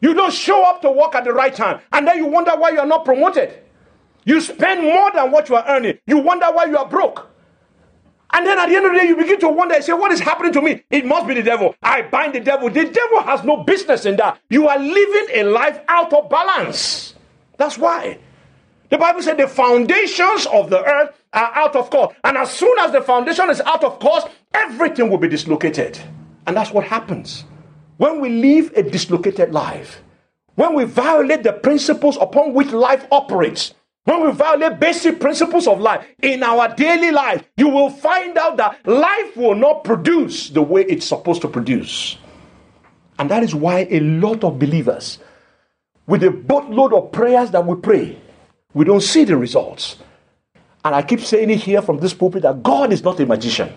You 0.01 0.15
don't 0.15 0.33
show 0.33 0.63
up 0.63 0.81
to 0.81 0.89
work 0.91 1.13
at 1.13 1.23
the 1.23 1.33
right 1.33 1.53
time 1.53 1.81
and 1.93 2.07
then 2.07 2.17
you 2.17 2.25
wonder 2.25 2.55
why 2.55 2.71
you 2.71 2.79
are 2.79 2.85
not 2.85 3.05
promoted. 3.05 3.61
You 4.23 4.41
spend 4.41 4.81
more 4.83 5.11
than 5.11 5.29
what 5.31 5.49
you 5.49 5.55
are 5.55 5.65
earning. 5.67 5.99
You 6.07 6.17
wonder 6.17 6.47
why 6.47 6.65
you 6.65 6.77
are 6.77 6.87
broke. 6.87 7.29
And 8.33 8.45
then 8.45 8.57
at 8.57 8.67
the 8.69 8.75
end 8.75 8.85
of 8.87 8.93
the 8.93 8.99
day, 8.99 9.07
you 9.07 9.15
begin 9.15 9.39
to 9.41 9.49
wonder 9.49 9.75
and 9.75 9.83
say, 9.83 9.93
What 9.93 10.11
is 10.11 10.19
happening 10.19 10.51
to 10.53 10.61
me? 10.61 10.83
It 10.89 11.05
must 11.05 11.27
be 11.27 11.35
the 11.35 11.43
devil. 11.43 11.75
I 11.83 12.01
bind 12.01 12.33
the 12.33 12.39
devil. 12.39 12.69
The 12.69 12.85
devil 12.85 13.21
has 13.21 13.43
no 13.43 13.57
business 13.57 14.05
in 14.05 14.15
that. 14.17 14.39
You 14.49 14.67
are 14.67 14.79
living 14.79 15.27
a 15.35 15.43
life 15.43 15.79
out 15.87 16.11
of 16.11 16.29
balance. 16.29 17.13
That's 17.57 17.77
why. 17.77 18.17
The 18.89 18.97
Bible 18.97 19.21
said 19.21 19.37
the 19.37 19.47
foundations 19.47 20.47
of 20.47 20.69
the 20.69 20.83
earth 20.83 21.15
are 21.33 21.51
out 21.55 21.75
of 21.75 21.89
course. 21.89 22.13
And 22.23 22.37
as 22.37 22.51
soon 22.51 22.77
as 22.79 22.91
the 22.91 23.01
foundation 23.01 23.49
is 23.49 23.61
out 23.61 23.83
of 23.83 23.99
course, 23.99 24.25
everything 24.53 25.09
will 25.09 25.17
be 25.17 25.27
dislocated. 25.27 25.99
And 26.47 26.55
that's 26.55 26.71
what 26.71 26.85
happens. 26.85 27.45
When 27.97 28.19
we 28.19 28.29
live 28.29 28.71
a 28.75 28.83
dislocated 28.83 29.53
life, 29.53 30.01
when 30.55 30.73
we 30.73 30.83
violate 30.83 31.43
the 31.43 31.53
principles 31.53 32.17
upon 32.19 32.53
which 32.53 32.71
life 32.71 33.05
operates, 33.11 33.73
when 34.05 34.23
we 34.23 34.31
violate 34.31 34.79
basic 34.79 35.19
principles 35.19 35.67
of 35.67 35.79
life 35.79 36.05
in 36.21 36.43
our 36.43 36.73
daily 36.75 37.11
life, 37.11 37.43
you 37.57 37.69
will 37.69 37.89
find 37.89 38.37
out 38.37 38.57
that 38.57 38.85
life 38.85 39.35
will 39.35 39.55
not 39.55 39.83
produce 39.83 40.49
the 40.49 40.61
way 40.61 40.83
it's 40.83 41.07
supposed 41.07 41.41
to 41.41 41.47
produce. 41.47 42.17
And 43.17 43.31
that 43.31 43.43
is 43.43 43.55
why 43.55 43.87
a 43.89 43.99
lot 44.01 44.43
of 44.43 44.59
believers, 44.59 45.17
with 46.05 46.23
a 46.23 46.29
boatload 46.29 46.93
of 46.93 47.11
prayers 47.11 47.51
that 47.51 47.65
we 47.65 47.75
pray, 47.75 48.19
we 48.73 48.85
don't 48.85 49.01
see 49.01 49.23
the 49.23 49.37
results. 49.37 49.97
And 50.83 50.93
I 50.93 51.01
keep 51.01 51.21
saying 51.21 51.49
it 51.49 51.61
here 51.61 51.81
from 51.81 51.99
this 51.99 52.13
pulpit 52.13 52.43
that 52.43 52.61
God 52.61 52.93
is 52.93 53.03
not 53.03 53.19
a 53.19 53.25
magician. 53.25 53.73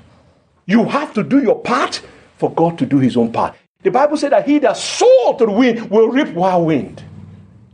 You 0.67 0.85
have 0.85 1.15
to 1.15 1.23
do 1.23 1.41
your 1.41 1.63
part 1.63 2.03
for 2.39 2.53
God 2.53 2.79
to 2.79 2.87
do 2.87 2.99
his 2.99 3.17
own 3.17 3.33
part. 3.33 3.55
The 3.83 3.91
Bible 3.91 4.17
said 4.17 4.33
that 4.33 4.47
he 4.47 4.59
that 4.61 4.77
sow 4.77 5.37
to 5.39 5.47
the 5.47 5.53
wind 5.53 5.91
will 5.91 6.09
reap 6.09 6.35
wild 6.35 6.67
wind. 6.67 7.03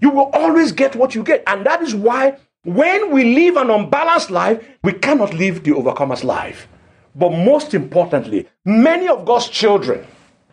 You 0.00 0.10
will 0.10 0.30
always 0.32 0.72
get 0.72 0.96
what 0.96 1.14
you 1.14 1.22
get. 1.22 1.42
And 1.46 1.64
that 1.64 1.80
is 1.80 1.94
why 1.94 2.36
when 2.64 3.10
we 3.10 3.34
live 3.34 3.56
an 3.56 3.70
unbalanced 3.70 4.30
life, 4.30 4.62
we 4.82 4.92
cannot 4.92 5.34
live 5.34 5.64
the 5.64 5.72
overcomer's 5.72 6.24
life. 6.24 6.66
But 7.14 7.30
most 7.30 7.74
importantly, 7.74 8.48
many 8.64 9.08
of 9.08 9.24
God's 9.24 9.48
children 9.48 10.06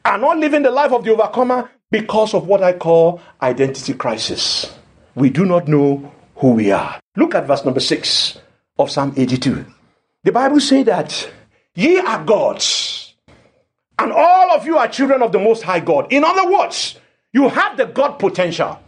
are 0.06 0.17
not 0.17 0.38
living 0.38 0.63
the 0.63 0.71
life 0.71 0.91
of 0.91 1.04
the 1.04 1.12
overcomer 1.12 1.69
because 1.89 2.34
of 2.34 2.47
what 2.47 2.63
I 2.63 2.74
call 2.74 3.21
identity 3.41 3.93
crisis. 3.93 4.74
We 5.15 5.30
do 5.30 5.45
not 5.45 5.67
know 5.67 6.12
who 6.36 6.52
we 6.54 6.71
are. 6.71 7.00
Look 7.15 7.36
at 7.36 7.47
verse 7.47 7.65
number 7.65 7.80
6 7.80 8.39
of 8.80 8.89
Psalm 8.89 9.13
82. 9.15 9.65
The 10.24 10.32
Bible 10.32 10.60
says 10.60 10.86
that 10.86 11.30
ye 11.76 12.00
are 12.00 12.24
gods, 12.24 13.01
and 13.99 14.12
all 14.12 14.51
of 14.51 14.65
you 14.65 14.77
are 14.77 14.88
children 14.88 15.21
of 15.21 15.32
the 15.32 15.39
Most 15.39 15.63
High 15.63 15.80
God. 15.80 16.12
In 16.12 16.23
other 16.23 16.49
words, 16.51 16.99
you 17.34 17.49
have 17.49 17.77
the 17.77 17.86
God 17.86 18.17
potential. 18.17 18.80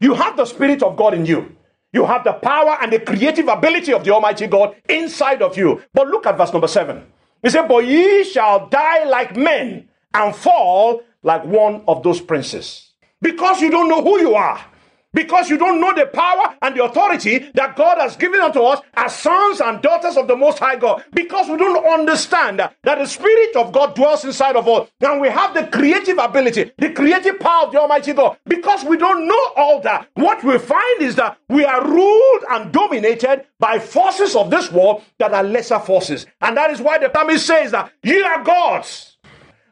You 0.00 0.14
have 0.14 0.36
the 0.36 0.44
Spirit 0.44 0.82
of 0.82 0.96
God 0.96 1.14
in 1.14 1.26
you. 1.26 1.54
You 1.92 2.06
have 2.06 2.24
the 2.24 2.32
power 2.32 2.78
and 2.80 2.92
the 2.92 3.00
creative 3.00 3.48
ability 3.48 3.92
of 3.92 4.04
the 4.04 4.12
Almighty 4.12 4.46
God 4.46 4.74
inside 4.88 5.42
of 5.42 5.56
you. 5.56 5.82
But 5.92 6.08
look 6.08 6.26
at 6.26 6.38
verse 6.38 6.52
number 6.52 6.68
seven. 6.68 7.04
He 7.42 7.50
said, 7.50 7.68
But 7.68 7.84
ye 7.86 8.24
shall 8.24 8.68
die 8.68 9.04
like 9.04 9.36
men 9.36 9.88
and 10.14 10.34
fall 10.34 11.02
like 11.22 11.44
one 11.44 11.82
of 11.86 12.02
those 12.02 12.20
princes. 12.20 12.90
Because 13.20 13.60
you 13.60 13.70
don't 13.70 13.88
know 13.88 14.02
who 14.02 14.18
you 14.20 14.34
are 14.34 14.64
because 15.12 15.50
you 15.50 15.58
don't 15.58 15.80
know 15.80 15.94
the 15.94 16.06
power 16.06 16.56
and 16.62 16.76
the 16.76 16.84
authority 16.84 17.50
that 17.54 17.76
God 17.76 17.98
has 17.98 18.16
given 18.16 18.40
unto 18.40 18.60
us 18.62 18.80
as 18.94 19.14
sons 19.14 19.60
and 19.60 19.82
daughters 19.82 20.16
of 20.16 20.26
the 20.28 20.36
Most 20.36 20.58
High 20.58 20.76
God. 20.76 21.04
Because 21.12 21.48
we 21.48 21.56
don't 21.56 21.84
understand 21.86 22.58
that 22.58 22.74
the 22.84 23.06
Spirit 23.06 23.56
of 23.56 23.72
God 23.72 23.94
dwells 23.94 24.24
inside 24.24 24.56
of 24.56 24.68
us 24.68 24.88
and 25.00 25.20
we 25.20 25.28
have 25.28 25.54
the 25.54 25.66
creative 25.66 26.18
ability, 26.18 26.72
the 26.78 26.92
creative 26.92 27.38
power 27.38 27.66
of 27.66 27.72
the 27.72 27.80
Almighty 27.80 28.12
God. 28.12 28.36
Because 28.46 28.84
we 28.84 28.96
don't 28.96 29.26
know 29.26 29.52
all 29.56 29.80
that, 29.82 30.08
what 30.14 30.42
we 30.44 30.58
find 30.58 31.02
is 31.02 31.16
that 31.16 31.38
we 31.48 31.64
are 31.64 31.86
ruled 31.86 32.44
and 32.50 32.72
dominated 32.72 33.46
by 33.58 33.78
forces 33.78 34.34
of 34.34 34.50
this 34.50 34.70
world 34.72 35.02
that 35.18 35.32
are 35.32 35.44
lesser 35.44 35.78
forces. 35.78 36.26
And 36.40 36.56
that 36.56 36.70
is 36.70 36.80
why 36.80 36.98
the 36.98 37.10
psalmist 37.12 37.46
says 37.46 37.70
that 37.72 37.92
you 38.02 38.22
are 38.24 38.42
gods 38.42 39.11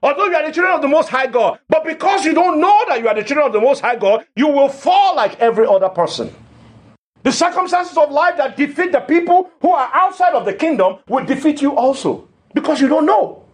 Although 0.02 0.26
you 0.26 0.36
are 0.36 0.46
the 0.46 0.52
children 0.52 0.74
of 0.74 0.80
the 0.80 0.88
Most 0.88 1.10
High 1.10 1.26
God, 1.26 1.58
but 1.68 1.84
because 1.84 2.24
you 2.24 2.32
don't 2.32 2.60
know 2.60 2.84
that 2.88 3.00
you 3.00 3.08
are 3.08 3.14
the 3.14 3.22
children 3.22 3.46
of 3.46 3.52
the 3.52 3.60
Most 3.60 3.80
High 3.80 3.96
God, 3.96 4.26
you 4.34 4.48
will 4.48 4.68
fall 4.68 5.14
like 5.14 5.38
every 5.40 5.66
other 5.66 5.90
person. 5.90 6.34
The 7.22 7.32
circumstances 7.32 7.98
of 7.98 8.10
life 8.10 8.38
that 8.38 8.56
defeat 8.56 8.92
the 8.92 9.00
people 9.00 9.50
who 9.60 9.72
are 9.72 9.90
outside 9.92 10.32
of 10.32 10.46
the 10.46 10.54
kingdom 10.54 10.98
will 11.06 11.24
defeat 11.26 11.60
you 11.60 11.76
also 11.76 12.26
because 12.54 12.80
you 12.80 12.88
don't 12.88 13.04
know. 13.04 13.44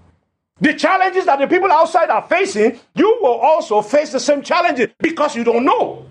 The 0.60 0.74
challenges 0.74 1.26
that 1.26 1.40
the 1.40 1.48
people 1.48 1.70
outside 1.70 2.08
are 2.08 2.26
facing, 2.26 2.78
you 2.94 3.18
will 3.20 3.34
also 3.34 3.82
face 3.82 4.12
the 4.12 4.20
same 4.20 4.40
challenges 4.40 4.88
because 5.00 5.34
you 5.34 5.42
don't 5.42 5.64
know. 5.64 6.06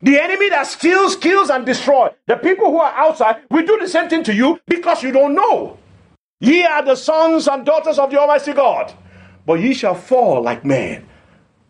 The 0.00 0.20
enemy 0.20 0.50
that 0.50 0.66
steals, 0.66 1.16
kills, 1.16 1.50
and 1.50 1.64
destroys, 1.64 2.12
the 2.26 2.36
people 2.36 2.70
who 2.70 2.78
are 2.78 2.92
outside 2.92 3.36
will 3.50 3.64
do 3.64 3.78
the 3.78 3.88
same 3.88 4.08
thing 4.08 4.24
to 4.24 4.34
you 4.34 4.60
because 4.66 5.02
you 5.02 5.12
don't 5.12 5.34
know. 5.34 5.78
Ye 6.40 6.64
are 6.64 6.84
the 6.84 6.96
sons 6.96 7.48
and 7.48 7.64
daughters 7.64 7.98
of 7.98 8.10
the 8.10 8.20
Almighty 8.20 8.52
God 8.52 8.92
but 9.46 9.60
ye 9.60 9.72
shall 9.72 9.94
fall 9.94 10.42
like 10.42 10.64
men 10.64 11.06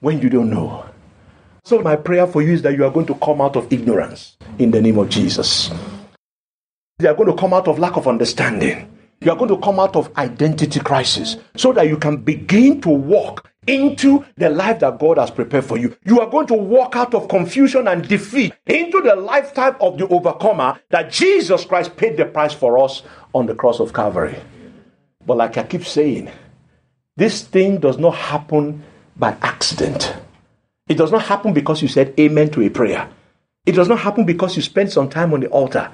when 0.00 0.20
you 0.20 0.30
don't 0.30 0.50
know. 0.50 0.84
So, 1.64 1.80
my 1.80 1.96
prayer 1.96 2.26
for 2.26 2.42
you 2.42 2.54
is 2.54 2.62
that 2.62 2.76
you 2.76 2.84
are 2.84 2.90
going 2.90 3.06
to 3.06 3.14
come 3.16 3.40
out 3.40 3.56
of 3.56 3.72
ignorance 3.72 4.36
in 4.58 4.70
the 4.70 4.80
name 4.80 4.98
of 4.98 5.08
Jesus. 5.08 5.70
You 6.98 7.08
are 7.08 7.14
going 7.14 7.30
to 7.30 7.36
come 7.36 7.52
out 7.52 7.68
of 7.68 7.78
lack 7.78 7.96
of 7.96 8.08
understanding. 8.08 8.90
You 9.20 9.30
are 9.30 9.36
going 9.36 9.50
to 9.50 9.58
come 9.58 9.80
out 9.80 9.96
of 9.96 10.16
identity 10.16 10.80
crisis 10.80 11.36
so 11.56 11.72
that 11.72 11.88
you 11.88 11.96
can 11.96 12.18
begin 12.18 12.80
to 12.82 12.88
walk 12.88 13.50
into 13.66 14.24
the 14.36 14.48
life 14.48 14.78
that 14.80 14.98
God 14.98 15.18
has 15.18 15.30
prepared 15.30 15.64
for 15.64 15.76
you. 15.76 15.96
You 16.04 16.20
are 16.20 16.30
going 16.30 16.46
to 16.48 16.54
walk 16.54 16.96
out 16.96 17.14
of 17.14 17.28
confusion 17.28 17.88
and 17.88 18.06
defeat 18.06 18.54
into 18.66 19.00
the 19.02 19.16
lifetime 19.16 19.76
of 19.80 19.98
the 19.98 20.06
overcomer 20.08 20.78
that 20.90 21.10
Jesus 21.10 21.64
Christ 21.64 21.96
paid 21.96 22.16
the 22.16 22.26
price 22.26 22.54
for 22.54 22.78
us 22.78 23.02
on 23.34 23.46
the 23.46 23.54
cross 23.54 23.80
of 23.80 23.92
Calvary. 23.92 24.38
But 25.26 25.38
like 25.38 25.58
I 25.58 25.64
keep 25.64 25.84
saying, 25.84 26.30
this 27.16 27.42
thing 27.42 27.78
does 27.78 27.98
not 27.98 28.14
happen 28.14 28.82
by 29.16 29.36
accident. 29.42 30.14
It 30.88 30.96
does 30.96 31.10
not 31.10 31.22
happen 31.22 31.52
because 31.52 31.82
you 31.82 31.88
said 31.88 32.14
amen 32.20 32.50
to 32.50 32.62
a 32.62 32.70
prayer. 32.70 33.08
It 33.64 33.72
does 33.72 33.88
not 33.88 34.00
happen 34.00 34.24
because 34.24 34.54
you 34.56 34.62
spent 34.62 34.92
some 34.92 35.08
time 35.08 35.32
on 35.32 35.40
the 35.40 35.48
altar. 35.48 35.90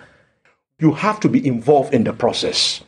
You 0.78 0.92
have 0.92 1.20
to 1.20 1.28
be 1.28 1.46
involved 1.46 1.94
in 1.94 2.04
the 2.04 2.12
process. 2.12 2.82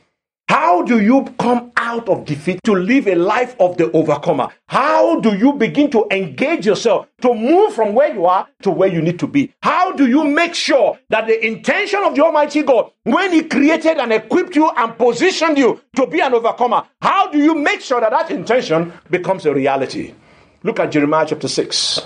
How 0.49 0.83
do 0.83 1.01
you 1.01 1.25
come 1.39 1.71
out 1.95 2.09
of 2.09 2.25
defeat 2.25 2.61
to 2.65 2.73
live 2.75 3.07
a 3.07 3.15
life 3.15 3.55
of 3.61 3.77
the 3.77 3.91
overcomer? 3.93 4.49
How 4.67 5.21
do 5.21 5.37
you 5.37 5.53
begin 5.53 5.91
to 5.93 6.07
engage 6.11 6.67
yourself 6.67 7.07
to 7.23 7.33
move 7.33 7.75
from 7.75 7.95
where 7.95 8.13
you 8.13 8.27
are 8.27 8.49
to 8.63 8.71
where 8.71 8.89
you 8.89 9.01
need 9.01 9.19
to 9.21 9.27
be? 9.27 9.53
How 9.63 9.93
do 9.93 10.07
you 10.09 10.25
make 10.25 10.55
sure 10.55 10.99
that 11.11 11.27
the 11.27 11.47
intention 11.47 12.01
of 12.03 12.15
the 12.15 12.25
Almighty 12.25 12.63
God, 12.63 12.91
when 13.05 13.33
He 13.33 13.43
created 13.45 13.99
and 13.99 14.13
equipped 14.13 14.57
you 14.57 14.69
and 14.71 14.99
positioned 14.99 15.57
you 15.57 15.81
to 15.97 16.07
be 16.07 16.21
an 16.21 16.35
overcomer, 16.35 16.85
how 17.01 17.31
do 17.31 17.39
you 17.39 17.55
make 17.55 17.81
sure 17.81 18.01
that 18.01 18.11
that 18.11 18.31
intention 18.31 18.93
becomes 19.11 19.47
a 19.47 19.55
reality? 19.55 20.15
Look 20.63 20.81
at 20.81 20.91
Jeremiah 20.91 21.27
chapter 21.29 21.49
6. 21.49 22.01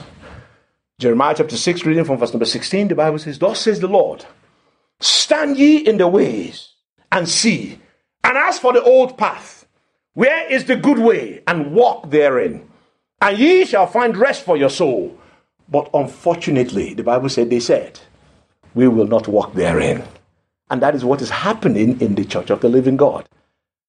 Jeremiah 0.99 1.35
chapter 1.37 1.57
6, 1.57 1.87
reading 1.87 2.05
from 2.05 2.19
verse 2.19 2.33
number 2.33 2.45
16, 2.45 2.89
the 2.89 2.95
Bible 2.95 3.19
says, 3.19 3.39
Thus 3.39 3.61
says 3.61 3.79
the 3.79 3.87
Lord, 3.87 4.27
stand 5.01 5.57
ye 5.57 5.79
in 5.79 5.97
the 5.97 6.09
ways 6.09 6.75
and 7.13 7.29
see 7.29 7.79
and 8.29 8.37
as 8.37 8.59
for 8.59 8.75
the 8.75 8.83
old 8.83 9.17
path, 9.17 9.67
where 10.19 10.51
is 10.51 10.65
the 10.65 10.75
good 10.75 10.99
way, 10.99 11.45
and 11.47 11.73
walk 11.73 12.11
therein, 12.11 12.69
and 13.23 13.39
ye 13.39 13.65
shall 13.65 13.87
find 13.87 14.17
rest 14.17 14.45
for 14.45 14.57
your 14.57 14.69
soul. 14.69 15.17
But 15.69 15.89
unfortunately, 15.95 16.93
the 16.93 17.05
Bible 17.05 17.29
said, 17.29 17.51
they 17.51 17.61
said, 17.61 18.01
we 18.75 18.89
will 18.89 19.07
not 19.07 19.29
walk 19.29 19.55
therein. 19.55 20.03
And 20.71 20.83
that 20.83 20.97
is 20.97 21.05
what 21.05 21.23
is 21.23 21.31
happening 21.31 22.01
in 22.01 22.17
the 22.17 22.25
church 22.25 22.51
of 22.51 22.61
the 22.61 22.69
living 22.69 22.97
God. 22.97 23.29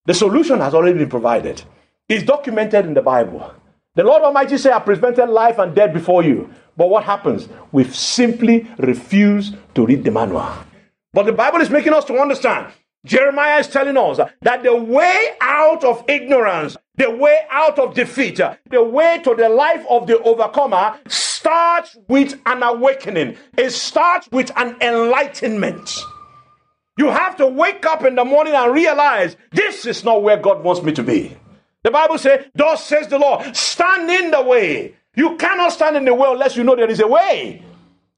The 0.05 0.13
solution 0.13 0.59
has 0.59 0.75
already 0.75 0.99
been 0.99 1.09
provided. 1.09 1.63
It's 2.07 2.23
documented 2.23 2.85
in 2.85 2.93
the 2.93 3.01
Bible. 3.01 3.51
The 3.95 4.03
Lord 4.03 4.21
Almighty 4.21 4.59
said, 4.59 4.73
I 4.73 4.79
presented 4.81 5.31
life 5.31 5.57
and 5.57 5.73
death 5.73 5.95
before 5.95 6.21
you. 6.21 6.53
But 6.77 6.91
what 6.91 7.05
happens? 7.05 7.49
We 7.71 7.85
simply 7.85 8.67
refuse 8.77 9.53
to 9.73 9.83
read 9.83 10.03
the 10.03 10.11
manual. 10.11 10.53
But 11.11 11.25
the 11.25 11.33
Bible 11.33 11.61
is 11.61 11.71
making 11.71 11.93
us 11.93 12.05
to 12.05 12.19
understand. 12.19 12.71
Jeremiah 13.09 13.59
is 13.59 13.67
telling 13.67 13.97
us 13.97 14.19
that 14.43 14.61
the 14.61 14.75
way 14.75 15.29
out 15.41 15.83
of 15.83 16.05
ignorance, 16.07 16.77
the 16.95 17.09
way 17.09 17.39
out 17.49 17.79
of 17.79 17.95
defeat, 17.95 18.39
the 18.69 18.83
way 18.83 19.19
to 19.23 19.33
the 19.33 19.49
life 19.49 19.83
of 19.89 20.05
the 20.05 20.21
overcomer 20.21 20.95
starts 21.07 21.97
with 22.07 22.39
an 22.45 22.61
awakening. 22.61 23.35
It 23.57 23.71
starts 23.71 24.29
with 24.31 24.51
an 24.55 24.75
enlightenment. 24.79 25.89
You 26.99 27.07
have 27.07 27.35
to 27.37 27.47
wake 27.47 27.83
up 27.87 28.05
in 28.05 28.13
the 28.13 28.25
morning 28.25 28.53
and 28.53 28.71
realize 28.71 29.35
this 29.53 29.87
is 29.87 30.03
not 30.03 30.21
where 30.21 30.37
God 30.37 30.63
wants 30.63 30.83
me 30.83 30.91
to 30.91 31.01
be. 31.01 31.35
The 31.83 31.89
Bible 31.89 32.19
says, 32.19 32.45
Thus 32.53 32.85
says 32.85 33.07
the 33.07 33.17
Lord, 33.17 33.55
stand 33.55 34.11
in 34.11 34.29
the 34.29 34.43
way. 34.43 34.95
You 35.15 35.35
cannot 35.37 35.71
stand 35.71 35.97
in 35.97 36.05
the 36.05 36.13
way 36.13 36.29
unless 36.31 36.55
you 36.55 36.63
know 36.63 36.75
there 36.75 36.91
is 36.91 36.99
a 36.99 37.07
way. 37.07 37.63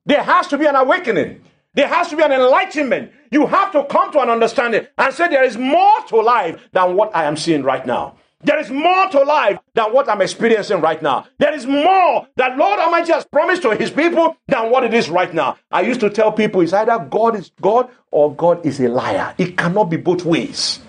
There 0.06 0.22
has 0.22 0.48
to 0.48 0.58
be 0.58 0.66
an 0.66 0.76
awakening. 0.76 1.42
There 1.74 1.88
has 1.88 2.10
to 2.10 2.18
be 2.18 2.24
an 2.24 2.32
enlightenment. 2.32 3.12
You 3.32 3.48
have 3.48 3.72
to 3.72 3.86
come 3.86 4.12
to 4.12 4.20
an 4.20 4.30
understanding 4.30 4.88
and 4.98 5.14
say, 5.14 5.30
There 5.30 5.44
is 5.44 5.58
more 5.58 6.02
to 6.10 6.18
life 6.18 6.60
than 6.74 6.96
what 6.96 7.16
I 7.16 7.26
am 7.26 7.38
seeing 7.38 7.64
right 7.64 7.86
now. 7.86 8.18
There 8.44 8.60
is 8.60 8.72
more 8.72 9.08
to 9.10 9.20
life 9.24 9.60
than 9.76 9.94
what 9.94 10.10
I'm 10.10 10.22
experiencing 10.22 10.82
right 10.82 11.02
now. 11.02 11.28
There 11.38 11.54
is 11.54 11.66
more 11.68 12.28
that 12.38 12.58
Lord 12.58 12.80
Almighty 12.80 13.14
has 13.14 13.24
promised 13.24 13.62
to 13.62 13.76
his 13.76 13.92
people 13.92 14.36
than 14.48 14.72
what 14.72 14.84
it 14.84 14.94
is 14.94 15.10
right 15.10 15.32
now. 15.34 15.58
I 15.72 15.82
used 15.82 16.00
to 16.00 16.10
tell 16.10 16.32
people 16.32 16.62
it's 16.62 16.74
either 16.74 16.98
God 17.10 17.36
is 17.36 17.52
God 17.62 17.90
or 18.10 18.34
God 18.36 18.66
is 18.66 18.80
a 18.80 18.88
liar. 18.90 19.36
It 19.38 19.58
cannot 19.58 19.86
be 19.86 19.98
both 19.98 20.26
ways. 20.26 20.80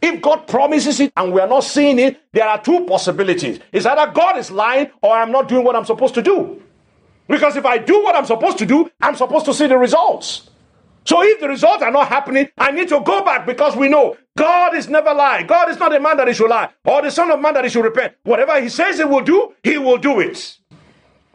If 0.00 0.22
God 0.22 0.46
promises 0.46 1.00
it 1.00 1.12
and 1.16 1.32
we 1.32 1.40
are 1.40 1.48
not 1.48 1.64
seeing 1.64 1.98
it, 1.98 2.20
there 2.32 2.48
are 2.48 2.62
two 2.62 2.86
possibilities. 2.86 3.60
It's 3.72 3.84
either 3.84 4.10
God 4.12 4.38
is 4.38 4.50
lying 4.50 4.90
or 5.02 5.14
I'm 5.14 5.32
not 5.32 5.48
doing 5.48 5.64
what 5.64 5.76
I'm 5.76 5.84
supposed 5.84 6.14
to 6.14 6.22
do. 6.22 6.62
Because 7.28 7.56
if 7.56 7.66
I 7.66 7.78
do 7.78 8.02
what 8.02 8.16
I'm 8.16 8.24
supposed 8.24 8.58
to 8.58 8.66
do, 8.66 8.90
I'm 9.00 9.14
supposed 9.14 9.44
to 9.46 9.54
see 9.54 9.66
the 9.66 9.78
results. 9.78 10.48
So 11.04 11.22
if 11.22 11.40
the 11.40 11.48
results 11.48 11.82
are 11.82 11.90
not 11.90 12.08
happening, 12.08 12.48
I 12.58 12.70
need 12.70 12.88
to 12.88 13.00
go 13.00 13.24
back 13.24 13.46
because 13.46 13.76
we 13.76 13.88
know 13.88 14.16
God 14.36 14.74
is 14.74 14.88
never 14.88 15.14
lying. 15.14 15.46
God 15.46 15.70
is 15.70 15.78
not 15.78 15.94
a 15.94 16.00
man 16.00 16.16
that 16.18 16.28
he 16.28 16.34
should 16.34 16.50
lie 16.50 16.68
or 16.84 17.00
the 17.02 17.10
son 17.10 17.30
of 17.30 17.40
man 17.40 17.54
that 17.54 17.64
he 17.64 17.70
should 17.70 17.84
repent. 17.84 18.14
Whatever 18.24 18.60
he 18.60 18.68
says 18.68 18.98
he 18.98 19.04
will 19.04 19.22
do, 19.22 19.54
he 19.62 19.78
will 19.78 19.96
do 19.96 20.20
it. 20.20 20.58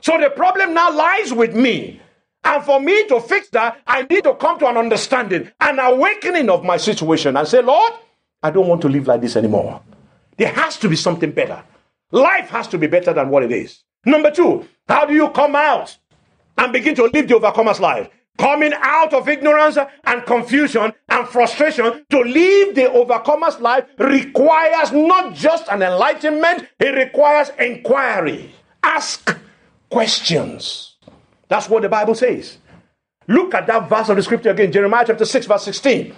So 0.02 0.18
the 0.20 0.30
problem 0.30 0.74
now 0.74 0.94
lies 0.94 1.34
with 1.34 1.56
me. 1.56 2.02
And 2.44 2.64
for 2.64 2.80
me 2.80 3.08
to 3.08 3.22
fix 3.22 3.50
that, 3.50 3.80
I 3.88 4.04
need 4.04 4.26
to 4.26 4.36
come 4.36 4.60
to 4.60 4.68
an 4.68 4.78
understanding, 4.78 5.50
an 5.62 5.80
awakening 5.80 6.50
of 6.50 6.64
my 6.64 6.78
situation 6.78 7.38
and 7.38 7.48
say, 7.48 7.62
Lord, 7.62 7.94
I 8.44 8.52
don't 8.52 8.68
want 8.68 8.82
to 8.82 8.90
live 8.90 9.08
like 9.08 9.22
this 9.22 9.36
anymore. 9.36 9.82
There 10.38 10.52
has 10.52 10.78
to 10.80 10.90
be 10.90 10.96
something 10.98 11.32
better. 11.32 11.64
Life 12.12 12.50
has 12.50 12.68
to 12.68 12.78
be 12.78 12.88
better 12.88 13.14
than 13.14 13.30
what 13.30 13.44
it 13.44 13.52
is. 13.52 13.84
Number 14.06 14.32
two, 14.32 14.68
how 14.88 15.06
do 15.06 15.14
you 15.14 15.30
come 15.30 15.56
out 15.56 15.98
and 16.58 16.74
begin 16.74 16.96
to 16.96 17.06
live 17.06 17.28
the 17.28 17.36
overcomer's 17.36 17.80
life? 17.80 18.10
Coming 18.38 18.74
out 18.76 19.14
of 19.14 19.30
ignorance 19.30 19.78
and 20.06 20.26
confusion 20.26 20.92
and 21.10 21.28
frustration 21.28 22.06
to 22.10 22.20
live 22.20 22.76
the 22.76 22.92
overcomer's 22.92 23.60
life 23.60 23.86
requires 24.00 24.92
not 24.92 25.36
just 25.36 25.68
an 25.70 25.84
enlightenment, 25.84 26.68
it 26.80 26.96
requires 26.96 27.52
inquiry. 27.60 28.52
Ask 28.82 29.38
questions. 29.90 30.96
That's 31.48 31.70
what 31.70 31.84
the 31.84 31.90
Bible 31.90 32.16
says. 32.16 32.58
Look 33.28 33.54
at 33.54 33.68
that 33.68 33.88
verse 33.88 34.10
of 34.10 34.18
the 34.18 34.24
scripture 34.24 34.50
again, 34.50 34.72
Jeremiah 34.72 35.06
chapter 35.08 35.26
6, 35.26 35.46
verse 35.46 35.64
16. 35.64 36.14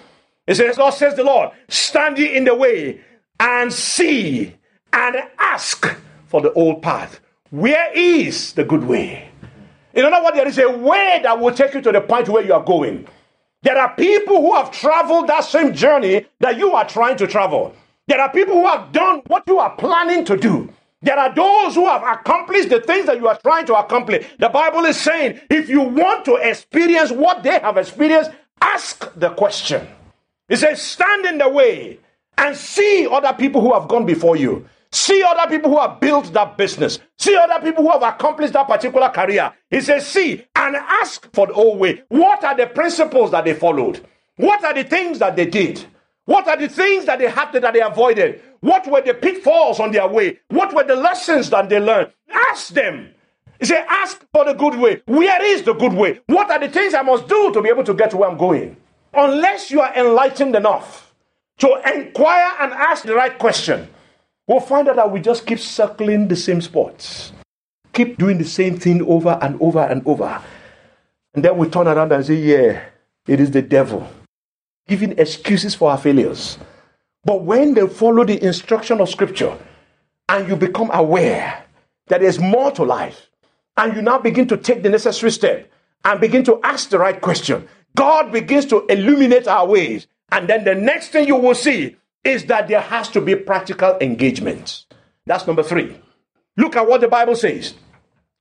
It 0.47 0.55
says, 0.55 0.77
God 0.77 0.91
says 0.91 1.15
the 1.15 1.23
Lord, 1.23 1.51
stand 1.67 2.17
ye 2.17 2.35
in 2.35 2.45
the 2.45 2.55
way 2.55 3.01
and 3.39 3.71
see 3.71 4.55
and 4.93 5.17
ask 5.37 5.85
for 6.27 6.41
the 6.41 6.53
old 6.53 6.81
path. 6.81 7.19
Where 7.55 7.89
is 7.93 8.51
the 8.51 8.65
good 8.65 8.83
way? 8.83 9.29
In 9.93 10.03
other 10.03 10.21
words, 10.21 10.35
there 10.35 10.45
is 10.45 10.57
a 10.57 10.69
way 10.69 11.21
that 11.23 11.39
will 11.39 11.53
take 11.53 11.73
you 11.73 11.79
to 11.83 11.91
the 11.93 12.01
point 12.01 12.27
where 12.27 12.43
you 12.43 12.53
are 12.53 12.61
going. 12.61 13.07
There 13.61 13.77
are 13.77 13.95
people 13.95 14.41
who 14.41 14.53
have 14.55 14.71
traveled 14.71 15.27
that 15.27 15.45
same 15.45 15.73
journey 15.73 16.25
that 16.41 16.57
you 16.57 16.73
are 16.73 16.85
trying 16.85 17.15
to 17.15 17.27
travel. 17.27 17.73
There 18.07 18.19
are 18.19 18.29
people 18.29 18.55
who 18.55 18.67
have 18.67 18.91
done 18.91 19.21
what 19.27 19.43
you 19.47 19.57
are 19.59 19.73
planning 19.77 20.25
to 20.25 20.35
do. 20.35 20.67
There 21.01 21.17
are 21.17 21.33
those 21.33 21.75
who 21.75 21.87
have 21.87 22.03
accomplished 22.03 22.67
the 22.67 22.81
things 22.81 23.05
that 23.05 23.19
you 23.19 23.27
are 23.29 23.39
trying 23.41 23.65
to 23.67 23.75
accomplish. 23.75 24.27
The 24.37 24.49
Bible 24.49 24.83
is 24.83 24.97
saying 24.99 25.39
if 25.49 25.69
you 25.69 25.79
want 25.79 26.25
to 26.25 26.35
experience 26.35 27.13
what 27.13 27.41
they 27.41 27.57
have 27.59 27.77
experienced, 27.77 28.31
ask 28.59 29.09
the 29.15 29.29
question. 29.29 29.87
It 30.49 30.57
says, 30.57 30.81
stand 30.81 31.25
in 31.25 31.37
the 31.37 31.47
way 31.47 31.99
and 32.37 32.53
see 32.53 33.07
other 33.09 33.31
people 33.31 33.61
who 33.61 33.73
have 33.73 33.87
gone 33.87 34.05
before 34.05 34.35
you. 34.35 34.67
See 34.95 35.21
other 35.23 35.49
people 35.49 35.71
who 35.71 35.79
have 35.79 35.99
built 35.99 36.31
that 36.31 36.57
business. 36.57 36.99
See 37.17 37.35
other 37.35 37.59
people 37.61 37.83
who 37.83 37.91
have 37.91 38.01
accomplished 38.01 38.53
that 38.53 38.67
particular 38.67 39.09
career. 39.09 39.51
He 39.69 39.81
says, 39.81 40.07
see 40.07 40.45
and 40.55 40.75
ask 40.75 41.29
for 41.33 41.47
the 41.47 41.53
old 41.53 41.79
way. 41.79 42.03
What 42.07 42.43
are 42.45 42.55
the 42.55 42.67
principles 42.67 43.31
that 43.31 43.43
they 43.43 43.53
followed? 43.53 44.05
What 44.37 44.63
are 44.63 44.73
the 44.73 44.85
things 44.85 45.19
that 45.19 45.35
they 45.35 45.47
did? 45.47 45.85
What 46.23 46.47
are 46.47 46.57
the 46.57 46.69
things 46.69 47.05
that 47.05 47.19
they 47.19 47.29
had 47.29 47.51
that 47.51 47.73
they 47.73 47.81
avoided? 47.81 48.41
What 48.61 48.87
were 48.89 49.01
the 49.01 49.13
pitfalls 49.13 49.81
on 49.81 49.91
their 49.91 50.07
way? 50.07 50.39
What 50.47 50.73
were 50.73 50.85
the 50.85 50.95
lessons 50.95 51.49
that 51.49 51.67
they 51.69 51.79
learned? 51.79 52.11
Ask 52.29 52.69
them. 52.69 53.11
He 53.59 53.65
said, 53.65 53.85
ask 53.89 54.25
for 54.33 54.45
the 54.45 54.53
good 54.53 54.75
way. 54.75 55.01
Where 55.05 55.43
is 55.45 55.63
the 55.63 55.73
good 55.73 55.93
way? 55.93 56.21
What 56.27 56.49
are 56.49 56.59
the 56.59 56.69
things 56.69 56.93
I 56.93 57.01
must 57.01 57.27
do 57.27 57.51
to 57.53 57.61
be 57.61 57.69
able 57.69 57.83
to 57.83 57.93
get 57.93 58.11
to 58.11 58.17
where 58.17 58.29
I'm 58.29 58.37
going? 58.37 58.77
unless 59.15 59.71
you 59.71 59.81
are 59.81 59.93
enlightened 59.95 60.55
enough 60.55 61.13
to 61.57 61.81
inquire 61.93 62.51
and 62.59 62.73
ask 62.73 63.03
the 63.05 63.15
right 63.15 63.37
question, 63.39 63.87
we'll 64.47 64.59
find 64.59 64.87
out 64.87 64.95
that 64.97 65.11
we 65.11 65.19
just 65.19 65.45
keep 65.45 65.59
circling 65.59 66.27
the 66.27 66.35
same 66.35 66.61
spots, 66.61 67.33
keep 67.93 68.17
doing 68.17 68.37
the 68.37 68.45
same 68.45 68.77
thing 68.77 69.01
over 69.03 69.37
and 69.41 69.59
over 69.61 69.81
and 69.81 70.05
over. 70.05 70.41
And 71.33 71.43
then 71.43 71.57
we 71.57 71.69
turn 71.69 71.87
around 71.87 72.11
and 72.11 72.25
say, 72.25 72.35
Yeah, 72.35 72.83
it 73.27 73.39
is 73.39 73.51
the 73.51 73.61
devil 73.61 74.07
giving 74.87 75.17
excuses 75.17 75.75
for 75.75 75.91
our 75.91 75.97
failures. 75.97 76.57
But 77.23 77.43
when 77.43 77.73
they 77.73 77.87
follow 77.87 78.23
the 78.23 78.43
instruction 78.43 79.01
of 79.01 79.09
Scripture 79.09 79.57
and 80.29 80.47
you 80.47 80.55
become 80.55 80.91
aware 80.93 81.65
that 82.07 82.21
there's 82.21 82.39
more 82.39 82.71
to 82.71 82.83
life, 82.83 83.29
and 83.77 83.95
you 83.95 84.01
now 84.01 84.19
begin 84.19 84.47
to 84.47 84.57
take 84.57 84.83
the 84.83 84.89
necessary 84.89 85.31
step 85.31 85.69
and 86.05 86.21
begin 86.21 86.43
to 86.45 86.61
ask 86.63 86.89
the 86.89 86.99
right 86.99 87.19
question, 87.19 87.67
God 87.95 88.31
begins 88.31 88.65
to 88.67 88.85
illuminate 88.85 89.47
our 89.47 89.67
ways. 89.67 90.07
And 90.31 90.47
then 90.47 90.63
the 90.63 90.75
next 90.75 91.09
thing 91.09 91.27
you 91.27 91.35
will 91.35 91.55
see 91.55 91.97
is 92.25 92.45
that 92.45 92.67
there 92.67 92.81
has 92.81 93.07
to 93.09 93.21
be 93.21 93.35
practical 93.35 93.97
engagement. 94.01 94.85
That's 95.25 95.47
number 95.47 95.63
three. 95.63 95.95
Look 96.57 96.75
at 96.75 96.87
what 96.87 97.01
the 97.01 97.07
Bible 97.07 97.35
says. 97.35 97.75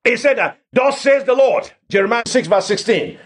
It 0.05 0.18
said 0.18 0.38
that, 0.38 0.61
Thus 0.73 1.01
says 1.01 1.25
the 1.25 1.35
Lord, 1.35 1.70
Jeremiah 1.88 2.23
6, 2.27 2.49
verse 2.49 2.66
16. 2.66 3.18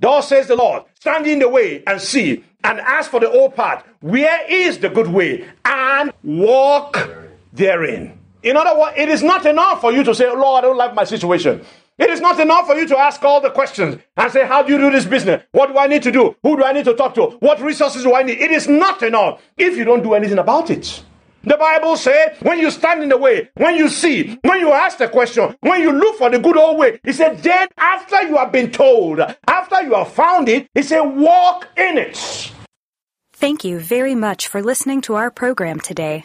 Thus 0.00 0.28
says 0.28 0.48
the 0.48 0.56
Lord, 0.56 0.84
stand 0.98 1.26
in 1.26 1.38
the 1.38 1.48
way 1.48 1.82
and 1.86 2.00
see, 2.00 2.44
and 2.62 2.80
ask 2.80 3.10
for 3.10 3.20
the 3.20 3.30
old 3.30 3.54
path. 3.54 3.84
Where 4.00 4.44
is 4.50 4.78
the 4.78 4.88
good 4.88 5.08
way? 5.08 5.46
And 5.64 6.12
walk 6.22 7.08
therein. 7.52 8.18
In 8.42 8.56
other 8.56 8.78
words, 8.78 8.94
it 8.96 9.08
is 9.08 9.22
not 9.22 9.46
enough 9.46 9.80
for 9.80 9.92
you 9.92 10.04
to 10.04 10.14
say, 10.14 10.28
Lord, 10.28 10.64
I 10.64 10.66
don't 10.66 10.76
like 10.76 10.94
my 10.94 11.04
situation. 11.04 11.64
It 11.96 12.10
is 12.10 12.20
not 12.20 12.40
enough 12.40 12.66
for 12.66 12.74
you 12.74 12.88
to 12.88 12.98
ask 12.98 13.22
all 13.22 13.40
the 13.40 13.50
questions 13.50 13.98
and 14.16 14.32
say, 14.32 14.46
How 14.46 14.62
do 14.62 14.72
you 14.72 14.78
do 14.78 14.90
this 14.90 15.04
business? 15.04 15.44
What 15.52 15.68
do 15.68 15.78
I 15.78 15.86
need 15.86 16.02
to 16.02 16.10
do? 16.10 16.34
Who 16.42 16.56
do 16.56 16.64
I 16.64 16.72
need 16.72 16.86
to 16.86 16.94
talk 16.94 17.14
to? 17.14 17.36
What 17.38 17.60
resources 17.60 18.02
do 18.02 18.14
I 18.14 18.24
need? 18.24 18.38
It 18.38 18.50
is 18.50 18.66
not 18.66 19.02
enough 19.02 19.40
if 19.56 19.76
you 19.76 19.84
don't 19.84 20.02
do 20.02 20.14
anything 20.14 20.38
about 20.38 20.70
it. 20.70 21.04
The 21.44 21.56
Bible 21.58 21.96
says, 21.96 22.38
when 22.40 22.58
you 22.58 22.70
stand 22.70 23.02
in 23.02 23.10
the 23.10 23.18
way, 23.18 23.50
when 23.54 23.76
you 23.76 23.88
see, 23.90 24.38
when 24.42 24.60
you 24.60 24.72
ask 24.72 24.96
the 24.96 25.08
question, 25.08 25.54
when 25.60 25.82
you 25.82 25.92
look 25.92 26.16
for 26.16 26.30
the 26.30 26.38
good 26.38 26.56
old 26.56 26.78
way, 26.78 26.98
he 27.04 27.12
said, 27.12 27.38
then 27.42 27.68
after 27.76 28.22
you 28.22 28.36
have 28.38 28.50
been 28.50 28.70
told, 28.70 29.20
after 29.46 29.82
you 29.82 29.92
have 29.94 30.10
found 30.10 30.48
it, 30.48 30.66
he 30.74 30.82
said, 30.82 31.02
walk 31.02 31.68
in 31.76 31.98
it. 31.98 32.50
Thank 33.34 33.62
you 33.62 33.78
very 33.78 34.14
much 34.14 34.48
for 34.48 34.62
listening 34.62 35.02
to 35.02 35.16
our 35.16 35.30
program 35.30 35.80
today. 35.80 36.24